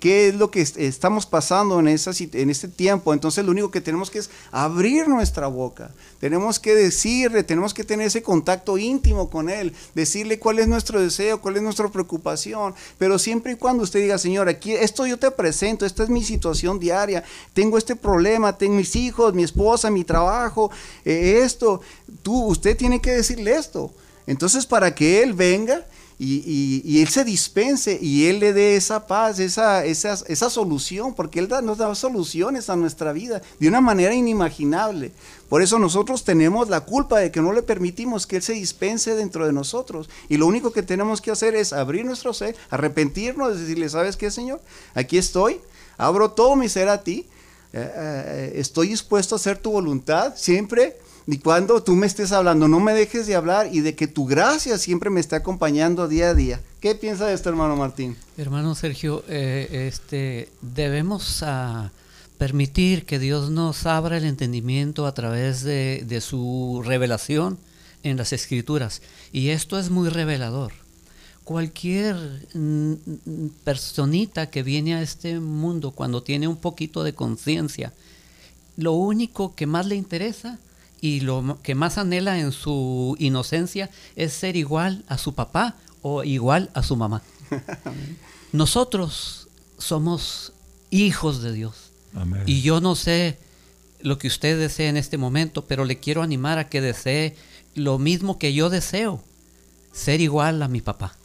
qué 0.00 0.28
es 0.28 0.34
lo 0.34 0.50
que 0.50 0.60
estamos 0.60 1.26
pasando 1.26 1.80
en, 1.80 1.88
esa, 1.88 2.12
en 2.32 2.50
este 2.50 2.68
tiempo. 2.68 3.12
Entonces 3.12 3.44
lo 3.44 3.50
único 3.50 3.70
que 3.70 3.80
tenemos 3.80 4.10
que 4.10 4.18
es 4.18 4.30
abrir 4.50 5.08
nuestra 5.08 5.46
boca. 5.46 5.90
Tenemos 6.18 6.60
que 6.60 6.74
decirle, 6.74 7.42
tenemos 7.42 7.72
que 7.72 7.84
tener 7.84 8.06
ese 8.06 8.22
contacto 8.22 8.76
íntimo 8.76 9.30
con 9.30 9.48
Él, 9.48 9.74
decirle 9.94 10.38
cuál 10.38 10.58
es 10.58 10.68
nuestro 10.68 11.00
deseo, 11.00 11.40
cuál 11.40 11.56
es 11.56 11.62
nuestra 11.62 11.88
preocupación. 11.88 12.74
Pero 12.98 13.18
siempre 13.18 13.52
y 13.52 13.56
cuando 13.56 13.82
usted 13.82 14.00
diga, 14.00 14.18
Señor, 14.18 14.48
aquí 14.48 14.72
esto 14.72 15.06
yo 15.06 15.18
te 15.18 15.30
presento, 15.30 15.86
esta 15.86 16.02
es 16.02 16.10
mi 16.10 16.22
situación 16.22 16.78
diaria, 16.78 17.24
tengo 17.54 17.78
este 17.78 17.96
problema, 17.96 18.56
tengo 18.56 18.74
mis 18.74 18.94
hijos, 18.96 19.34
mi 19.34 19.42
esposa, 19.42 19.90
mi 19.90 20.04
trabajo, 20.04 20.70
eh, 21.04 21.40
esto 21.42 21.80
tú, 22.22 22.46
usted 22.46 22.76
tiene 22.76 23.00
que 23.00 23.12
decirle 23.12 23.56
esto. 23.56 23.92
Entonces, 24.26 24.66
para 24.66 24.94
que 24.94 25.22
Él 25.22 25.32
venga 25.32 25.84
y, 26.22 27.00
Él 27.00 27.08
se 27.08 27.24
dispense 27.24 27.98
y 28.00 28.26
Él 28.26 28.40
le 28.40 28.52
dé 28.52 28.76
esa 28.76 29.06
paz, 29.06 29.38
esa, 29.38 29.84
esa, 29.84 30.50
solución, 30.50 31.14
porque 31.14 31.40
Él 31.40 31.48
nos 31.62 31.78
da 31.78 31.94
soluciones 31.94 32.68
a 32.68 32.76
nuestra 32.76 33.12
vida 33.12 33.40
de 33.58 33.68
una 33.68 33.80
manera 33.80 34.14
inimaginable. 34.14 35.12
Por 35.48 35.62
eso 35.62 35.78
nosotros 35.78 36.24
tenemos 36.24 36.68
la 36.68 36.82
culpa 36.82 37.18
de 37.18 37.30
que 37.30 37.40
no 37.40 37.52
le 37.52 37.62
permitimos 37.62 38.26
que 38.26 38.36
Él 38.36 38.42
se 38.42 38.52
dispense 38.52 39.14
dentro 39.14 39.46
de 39.46 39.52
nosotros. 39.52 40.10
Y 40.28 40.36
lo 40.36 40.46
único 40.46 40.72
que 40.72 40.82
tenemos 40.82 41.22
que 41.22 41.30
hacer 41.30 41.54
es 41.54 41.72
abrir 41.72 42.04
nuestro 42.04 42.34
ser, 42.34 42.54
arrepentirnos, 42.68 43.58
decirle, 43.58 43.88
¿sabes 43.88 44.16
qué, 44.16 44.30
Señor? 44.30 44.60
Aquí 44.94 45.16
estoy, 45.16 45.60
abro 45.96 46.32
todo 46.32 46.54
mi 46.54 46.68
ser 46.68 46.88
a 46.90 47.02
ti, 47.02 47.26
eh, 47.72 47.92
eh, 47.96 48.52
estoy 48.56 48.88
dispuesto 48.88 49.34
a 49.34 49.38
hacer 49.38 49.56
tu 49.56 49.72
voluntad 49.72 50.34
siempre 50.36 50.98
y 51.26 51.38
cuando 51.38 51.82
tú 51.82 51.94
me 51.94 52.06
estés 52.06 52.32
hablando, 52.32 52.68
no 52.68 52.80
me 52.80 52.94
dejes 52.94 53.26
de 53.26 53.34
hablar 53.34 53.68
y 53.72 53.80
de 53.80 53.94
que 53.94 54.06
tu 54.06 54.26
gracia 54.26 54.78
siempre 54.78 55.10
me 55.10 55.20
esté 55.20 55.36
acompañando 55.36 56.08
día 56.08 56.30
a 56.30 56.34
día. 56.34 56.60
¿Qué 56.80 56.94
piensa 56.94 57.26
de 57.26 57.34
esto, 57.34 57.48
hermano 57.48 57.76
Martín? 57.76 58.16
Hermano 58.36 58.74
Sergio, 58.74 59.22
eh, 59.28 59.86
este, 59.88 60.48
debemos 60.62 61.42
ah, 61.42 61.92
permitir 62.38 63.04
que 63.04 63.18
Dios 63.18 63.50
nos 63.50 63.86
abra 63.86 64.16
el 64.16 64.24
entendimiento 64.24 65.06
a 65.06 65.14
través 65.14 65.62
de, 65.62 66.04
de 66.06 66.20
su 66.20 66.82
revelación 66.84 67.58
en 68.02 68.16
las 68.16 68.32
escrituras. 68.32 69.02
Y 69.32 69.50
esto 69.50 69.78
es 69.78 69.90
muy 69.90 70.08
revelador. 70.08 70.72
Cualquier 71.44 72.16
mm, 72.54 72.94
personita 73.64 74.50
que 74.50 74.62
viene 74.62 74.94
a 74.94 75.02
este 75.02 75.38
mundo 75.38 75.90
cuando 75.90 76.22
tiene 76.22 76.48
un 76.48 76.56
poquito 76.56 77.02
de 77.02 77.14
conciencia, 77.14 77.92
lo 78.76 78.92
único 78.92 79.54
que 79.54 79.66
más 79.66 79.86
le 79.86 79.96
interesa 79.96 80.58
y 81.00 81.20
lo 81.20 81.58
que 81.62 81.74
más 81.74 81.98
anhela 81.98 82.38
en 82.38 82.52
su 82.52 83.16
inocencia 83.18 83.90
es 84.16 84.32
ser 84.32 84.56
igual 84.56 85.04
a 85.08 85.18
su 85.18 85.34
papá 85.34 85.76
o 86.02 86.24
igual 86.24 86.70
a 86.74 86.82
su 86.82 86.96
mamá. 86.96 87.22
Nosotros 88.52 89.48
somos 89.78 90.52
hijos 90.90 91.42
de 91.42 91.52
Dios. 91.52 91.92
Y 92.44 92.62
yo 92.62 92.80
no 92.80 92.96
sé 92.96 93.38
lo 94.00 94.18
que 94.18 94.26
usted 94.26 94.58
desee 94.58 94.88
en 94.88 94.96
este 94.96 95.16
momento, 95.16 95.66
pero 95.66 95.84
le 95.84 95.98
quiero 95.98 96.22
animar 96.22 96.58
a 96.58 96.68
que 96.68 96.80
desee 96.80 97.36
lo 97.74 97.98
mismo 97.98 98.38
que 98.38 98.52
yo 98.52 98.68
deseo, 98.68 99.22
ser 99.92 100.20
igual 100.20 100.62
a 100.62 100.68
mi 100.68 100.80
papá. 100.80 101.16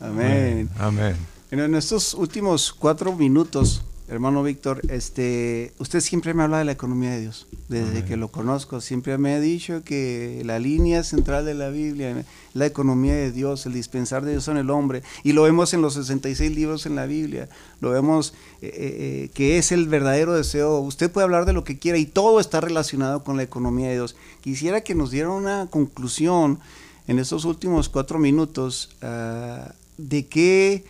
Amén. 0.00 0.68
Amén. 0.78 1.16
En 1.50 1.74
estos 1.74 2.14
últimos 2.14 2.72
cuatro 2.72 3.14
minutos 3.14 3.82
hermano 4.08 4.42
Víctor, 4.42 4.82
este, 4.90 5.72
usted 5.78 6.00
siempre 6.00 6.34
me 6.34 6.42
habla 6.42 6.58
de 6.58 6.64
la 6.64 6.72
economía 6.72 7.10
de 7.10 7.22
Dios. 7.22 7.46
Desde 7.68 8.04
que 8.04 8.16
lo 8.16 8.28
conozco, 8.28 8.82
siempre 8.82 9.16
me 9.16 9.34
ha 9.34 9.40
dicho 9.40 9.82
que 9.82 10.42
la 10.44 10.58
línea 10.58 11.02
central 11.02 11.46
de 11.46 11.54
la 11.54 11.70
Biblia, 11.70 12.24
la 12.52 12.66
economía 12.66 13.14
de 13.14 13.32
Dios, 13.32 13.64
el 13.64 13.72
dispensar 13.72 14.24
de 14.24 14.32
Dios 14.32 14.48
en 14.48 14.58
el 14.58 14.68
hombre, 14.68 15.02
y 15.22 15.32
lo 15.32 15.42
vemos 15.42 15.72
en 15.72 15.80
los 15.80 15.94
66 15.94 16.54
libros 16.54 16.84
en 16.84 16.94
la 16.94 17.06
Biblia, 17.06 17.48
lo 17.80 17.90
vemos 17.90 18.34
eh, 18.60 18.66
eh, 18.66 18.72
eh, 18.74 19.30
que 19.32 19.56
es 19.56 19.72
el 19.72 19.88
verdadero 19.88 20.34
deseo. 20.34 20.78
Usted 20.80 21.10
puede 21.10 21.24
hablar 21.24 21.46
de 21.46 21.54
lo 21.54 21.64
que 21.64 21.78
quiera 21.78 21.96
y 21.96 22.04
todo 22.04 22.38
está 22.40 22.60
relacionado 22.60 23.24
con 23.24 23.38
la 23.38 23.42
economía 23.42 23.88
de 23.88 23.94
Dios. 23.94 24.16
Quisiera 24.42 24.82
que 24.82 24.94
nos 24.94 25.10
diera 25.10 25.30
una 25.30 25.68
conclusión 25.70 26.60
en 27.06 27.18
estos 27.18 27.44
últimos 27.44 27.88
cuatro 27.88 28.18
minutos 28.18 28.90
uh, 29.02 29.70
de 29.98 30.26
qué 30.26 30.84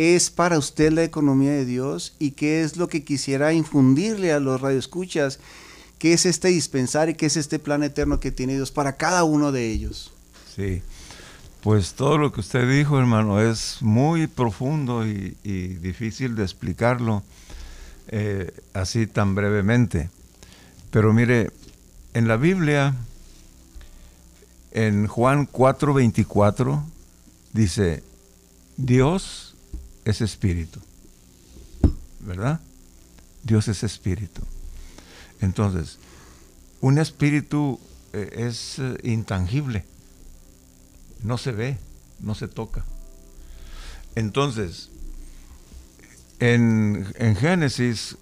es 0.00 0.30
para 0.30 0.58
usted 0.58 0.92
la 0.92 1.04
economía 1.04 1.52
de 1.52 1.66
Dios 1.66 2.14
y 2.18 2.30
qué 2.30 2.62
es 2.62 2.78
lo 2.78 2.88
que 2.88 3.04
quisiera 3.04 3.52
infundirle 3.52 4.32
a 4.32 4.40
los 4.40 4.58
radioescuchas, 4.58 5.40
qué 5.98 6.14
es 6.14 6.24
este 6.24 6.48
dispensar 6.48 7.10
y 7.10 7.14
qué 7.14 7.26
es 7.26 7.36
este 7.36 7.58
plan 7.58 7.82
eterno 7.82 8.18
que 8.18 8.32
tiene 8.32 8.54
Dios 8.54 8.70
para 8.70 8.96
cada 8.96 9.24
uno 9.24 9.52
de 9.52 9.70
ellos. 9.70 10.10
Sí, 10.56 10.80
pues 11.62 11.92
todo 11.92 12.16
lo 12.16 12.32
que 12.32 12.40
usted 12.40 12.66
dijo, 12.66 12.98
hermano, 12.98 13.42
es 13.42 13.82
muy 13.82 14.26
profundo 14.26 15.06
y, 15.06 15.36
difícil 15.42 16.34
de 16.34 16.44
explicarlo 16.44 17.22
eh, 18.08 18.50
así 18.72 19.06
tan 19.06 19.34
brevemente. 19.34 20.08
Pero 20.90 21.12
mire, 21.12 21.50
en 22.14 22.26
la 22.26 22.38
Biblia, 22.38 22.94
en 24.70 25.06
Juan 25.08 25.46
4:24, 25.46 26.82
dice, 27.52 28.02
Dios 28.78 29.49
es 30.04 30.20
espíritu. 30.20 30.80
¿Verdad? 32.20 32.60
Dios 33.42 33.68
es 33.68 33.82
espíritu. 33.82 34.42
Entonces, 35.40 35.98
un 36.80 36.98
espíritu 36.98 37.80
eh, 38.12 38.46
es 38.48 38.78
eh, 38.78 38.96
intangible. 39.04 39.84
No 41.22 41.38
se 41.38 41.52
ve, 41.52 41.78
no 42.20 42.34
se 42.34 42.48
toca. 42.48 42.84
Entonces, 44.14 44.90
en, 46.38 47.06
en 47.16 47.36
Génesis 47.36 48.16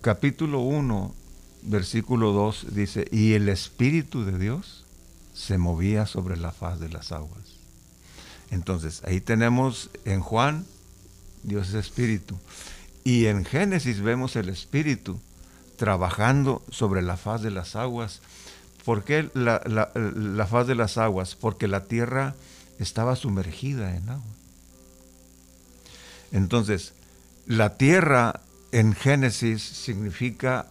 capítulo 0.00 0.60
1, 0.60 1.14
versículo 1.62 2.32
2 2.32 2.74
dice, 2.74 3.06
y 3.10 3.34
el 3.34 3.48
Espíritu 3.48 4.24
de 4.24 4.38
Dios 4.38 4.84
se 5.34 5.58
movía 5.58 6.06
sobre 6.06 6.36
la 6.36 6.52
faz 6.52 6.80
de 6.80 6.88
las 6.88 7.12
aguas. 7.12 7.58
Entonces, 8.50 9.02
ahí 9.04 9.20
tenemos 9.20 9.90
en 10.04 10.20
Juan 10.20 10.64
Dios 11.42 11.68
es 11.68 11.74
espíritu. 11.74 12.38
Y 13.04 13.26
en 13.26 13.44
Génesis 13.44 14.00
vemos 14.00 14.36
el 14.36 14.48
espíritu 14.48 15.20
trabajando 15.76 16.62
sobre 16.70 17.02
la 17.02 17.16
faz 17.16 17.42
de 17.42 17.50
las 17.50 17.76
aguas. 17.76 18.20
¿Por 18.84 19.04
qué 19.04 19.30
la, 19.34 20.46
faz 20.50 20.66
de 20.66 20.74
las 20.74 20.98
aguas? 20.98 21.36
Porque 21.36 21.68
la 21.68 21.84
tierra 21.84 22.34
estaba 22.78 23.16
sumergida 23.16 23.96
en 23.96 24.08
agua. 24.08 24.34
Entonces, 26.32 26.92
la 27.46 27.76
tierra 27.76 28.40
en 28.72 28.94
Génesis 28.94 29.62
significa, 29.62 30.66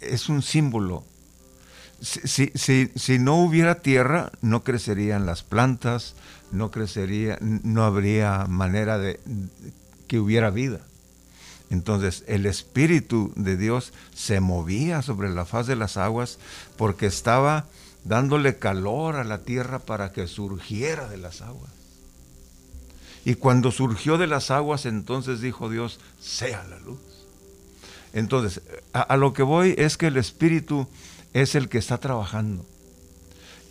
es 0.00 0.28
un 0.28 0.42
símbolo. 0.42 1.04
Si, 2.00 2.50
si, 2.54 3.18
no 3.18 3.42
hubiera 3.42 3.82
tierra, 3.82 4.32
no 4.40 4.64
crecerían 4.64 5.26
las 5.26 5.42
plantas, 5.42 6.14
no 6.50 6.70
crecería, 6.70 7.38
no 7.40 7.84
habría 7.84 8.46
manera 8.46 8.98
de 8.98 9.20
que 10.06 10.18
hubiera 10.18 10.50
vida. 10.50 10.80
Entonces 11.70 12.24
el 12.26 12.46
Espíritu 12.46 13.32
de 13.36 13.56
Dios 13.56 13.92
se 14.12 14.40
movía 14.40 15.02
sobre 15.02 15.30
la 15.30 15.44
faz 15.44 15.66
de 15.66 15.76
las 15.76 15.96
aguas 15.96 16.38
porque 16.76 17.06
estaba 17.06 17.66
dándole 18.04 18.58
calor 18.58 19.16
a 19.16 19.24
la 19.24 19.42
tierra 19.42 19.78
para 19.78 20.12
que 20.12 20.26
surgiera 20.26 21.08
de 21.08 21.18
las 21.18 21.42
aguas. 21.42 21.70
Y 23.24 23.34
cuando 23.34 23.70
surgió 23.70 24.18
de 24.18 24.26
las 24.26 24.50
aguas, 24.50 24.86
entonces 24.86 25.40
dijo 25.40 25.68
Dios, 25.68 26.00
sea 26.20 26.64
la 26.64 26.78
luz. 26.80 26.98
Entonces, 28.12 28.62
a, 28.92 29.16
lo 29.16 29.32
que 29.32 29.42
voy 29.42 29.74
es 29.78 29.96
que 29.96 30.08
el 30.08 30.16
Espíritu 30.16 30.88
es 31.32 31.54
el 31.54 31.68
que 31.68 31.78
está 31.78 31.98
trabajando. 31.98 32.64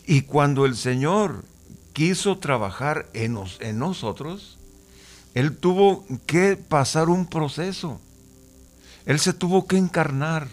Y 0.06 0.22
cuando 0.22 0.65
el 0.65 0.76
Señor 0.76 1.44
quiso 2.00 2.38
trabajar 2.38 3.10
en, 3.12 3.38
en 3.60 3.78
nosotros, 3.78 4.58
Él 5.34 5.58
tuvo 5.58 6.06
que 6.26 6.56
pasar 6.56 7.10
un 7.10 7.26
proceso. 7.26 8.00
Él 9.06 9.20
se 9.20 9.34
tuvo 9.34 9.68
que 9.68 9.76
encarnar, 9.76 10.48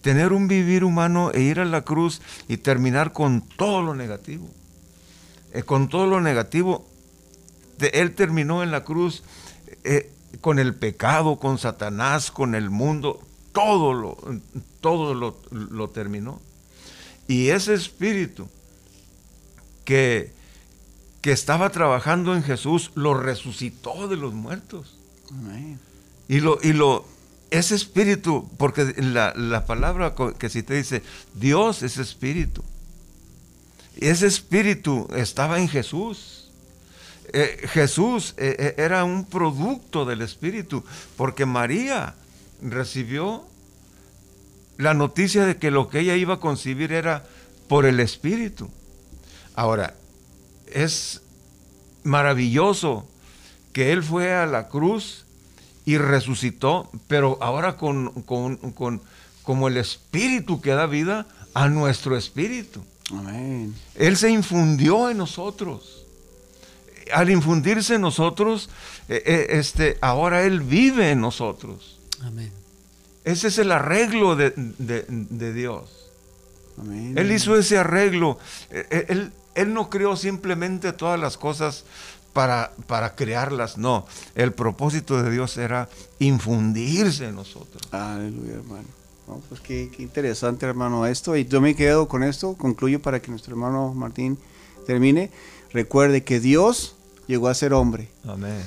tener 0.00 0.32
un 0.32 0.48
vivir 0.48 0.82
humano 0.82 1.30
e 1.30 1.42
ir 1.42 1.60
a 1.60 1.66
la 1.66 1.82
cruz 1.82 2.22
y 2.48 2.56
terminar 2.56 3.12
con 3.12 3.42
todo 3.42 3.82
lo 3.82 3.94
negativo. 3.94 4.48
Eh, 5.52 5.62
con 5.62 5.90
todo 5.90 6.06
lo 6.06 6.22
negativo, 6.22 6.88
Él 7.92 8.14
terminó 8.14 8.62
en 8.62 8.70
la 8.70 8.82
cruz 8.82 9.24
eh, 9.84 10.10
con 10.40 10.58
el 10.58 10.74
pecado, 10.74 11.38
con 11.38 11.58
Satanás, 11.58 12.30
con 12.30 12.54
el 12.54 12.70
mundo, 12.70 13.20
todo 13.52 13.92
lo, 13.92 14.16
todo 14.80 15.12
lo, 15.12 15.36
lo 15.50 15.90
terminó. 15.90 16.40
Y 17.28 17.48
ese 17.48 17.74
espíritu 17.74 18.48
que, 19.84 20.32
que 21.20 21.32
estaba 21.32 21.70
trabajando 21.70 22.34
en 22.34 22.42
Jesús 22.42 22.90
lo 22.94 23.14
resucitó 23.14 24.08
de 24.08 24.16
los 24.16 24.34
muertos. 24.34 24.96
Y 26.28 26.40
lo, 26.40 26.58
y 26.62 26.72
lo, 26.72 27.06
ese 27.50 27.74
espíritu, 27.74 28.50
porque 28.56 28.94
la, 28.98 29.32
la 29.36 29.66
palabra 29.66 30.14
que 30.38 30.48
si 30.48 30.62
te 30.62 30.74
dice, 30.74 31.02
Dios 31.34 31.82
es 31.82 31.98
espíritu. 31.98 32.62
Y 33.96 34.06
ese 34.06 34.26
espíritu 34.26 35.08
estaba 35.14 35.58
en 35.58 35.68
Jesús. 35.68 36.50
Eh, 37.32 37.66
Jesús 37.68 38.34
eh, 38.36 38.56
eh, 38.58 38.74
era 38.78 39.04
un 39.04 39.24
producto 39.24 40.04
del 40.04 40.22
espíritu, 40.22 40.84
porque 41.16 41.46
María 41.46 42.14
recibió 42.62 43.44
la 44.78 44.94
noticia 44.94 45.46
de 45.46 45.56
que 45.56 45.70
lo 45.70 45.88
que 45.88 46.00
ella 46.00 46.16
iba 46.16 46.34
a 46.34 46.40
concebir 46.40 46.92
era 46.92 47.24
por 47.68 47.86
el 47.86 48.00
espíritu. 48.00 48.70
Ahora, 49.54 49.94
es 50.66 51.22
maravilloso 52.02 53.08
que 53.72 53.92
Él 53.92 54.02
fue 54.02 54.34
a 54.34 54.46
la 54.46 54.68
cruz 54.68 55.24
y 55.84 55.98
resucitó, 55.98 56.90
pero 57.08 57.38
ahora 57.40 57.76
con, 57.76 58.10
con, 58.22 58.56
con 58.56 59.02
como 59.44 59.68
el 59.68 59.76
espíritu 59.76 60.60
que 60.60 60.70
da 60.70 60.86
vida 60.86 61.26
a 61.52 61.68
nuestro 61.68 62.16
espíritu. 62.16 62.82
Amén. 63.10 63.74
Él 63.94 64.16
se 64.16 64.30
infundió 64.30 65.10
en 65.10 65.18
nosotros. 65.18 66.06
Al 67.12 67.30
infundirse 67.30 67.96
en 67.96 68.00
nosotros, 68.00 68.70
eh, 69.08 69.22
eh, 69.26 69.46
este, 69.50 69.98
ahora 70.00 70.44
Él 70.44 70.60
vive 70.60 71.10
en 71.10 71.20
nosotros. 71.20 71.98
Amén. 72.22 72.50
Ese 73.24 73.48
es 73.48 73.58
el 73.58 73.70
arreglo 73.70 74.36
de, 74.36 74.52
Dios. 75.52 76.10
Amén. 76.78 77.16
Él 77.16 77.30
hizo 77.30 77.56
ese 77.56 77.76
arreglo. 77.76 78.38
Eh, 78.70 79.06
él, 79.08 79.32
él, 79.54 79.72
no 79.74 79.90
creó 79.90 80.16
simplemente 80.16 80.92
todas 80.92 81.18
las 81.18 81.36
cosas 81.36 81.84
para, 82.32 82.72
para 82.86 83.14
crearlas, 83.14 83.78
no. 83.78 84.06
El 84.34 84.52
propósito 84.52 85.22
de 85.22 85.30
Dios 85.30 85.56
era 85.56 85.88
infundirse 86.18 87.28
en 87.28 87.36
nosotros. 87.36 87.82
Aleluya, 87.92 88.54
hermano 88.54 89.04
pues 89.48 89.60
qué, 89.60 89.90
interesante, 89.98 90.66
hermano, 90.66 91.06
esto. 91.06 91.36
Y 91.36 91.46
yo 91.46 91.60
me 91.60 91.74
quedo 91.74 92.08
con 92.08 92.22
esto, 92.22 92.54
concluyo 92.54 93.00
para 93.00 93.20
que 93.20 93.30
nuestro 93.30 93.52
hermano 93.54 93.94
Martín 93.94 94.38
termine. 94.86 95.30
Recuerde 95.72 96.24
que 96.24 96.40
Dios 96.40 96.96
llegó 97.26 97.48
a 97.48 97.54
ser 97.54 97.72
hombre. 97.72 98.08
Amén. 98.26 98.62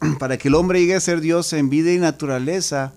Para 0.18 0.38
que 0.38 0.48
el 0.48 0.54
hombre 0.54 0.80
llegue 0.80 0.94
a 0.94 1.00
ser 1.00 1.20
Dios 1.20 1.52
en 1.52 1.68
vida 1.68 1.92
y 1.92 1.98
naturaleza, 1.98 2.92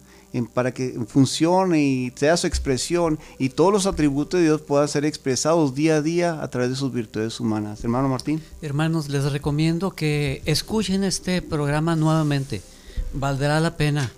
para 0.53 0.73
que 0.73 0.97
funcione 1.07 1.83
y 1.83 2.13
sea 2.15 2.37
su 2.37 2.47
expresión 2.47 3.19
y 3.37 3.49
todos 3.49 3.73
los 3.73 3.85
atributos 3.85 4.39
de 4.39 4.45
Dios 4.45 4.61
puedan 4.61 4.87
ser 4.87 5.03
expresados 5.05 5.75
día 5.75 5.97
a 5.97 6.01
día 6.01 6.41
a 6.41 6.49
través 6.49 6.71
de 6.71 6.75
sus 6.75 6.91
virtudes 6.93 7.39
humanas. 7.39 7.83
Hermano 7.83 8.07
Martín. 8.07 8.41
Hermanos, 8.61 9.09
les 9.09 9.31
recomiendo 9.31 9.91
que 9.91 10.41
escuchen 10.45 11.03
este 11.03 11.41
programa 11.41 11.95
nuevamente. 11.95 12.61
Valdrá 13.13 13.59
la 13.59 13.75
pena 13.75 14.11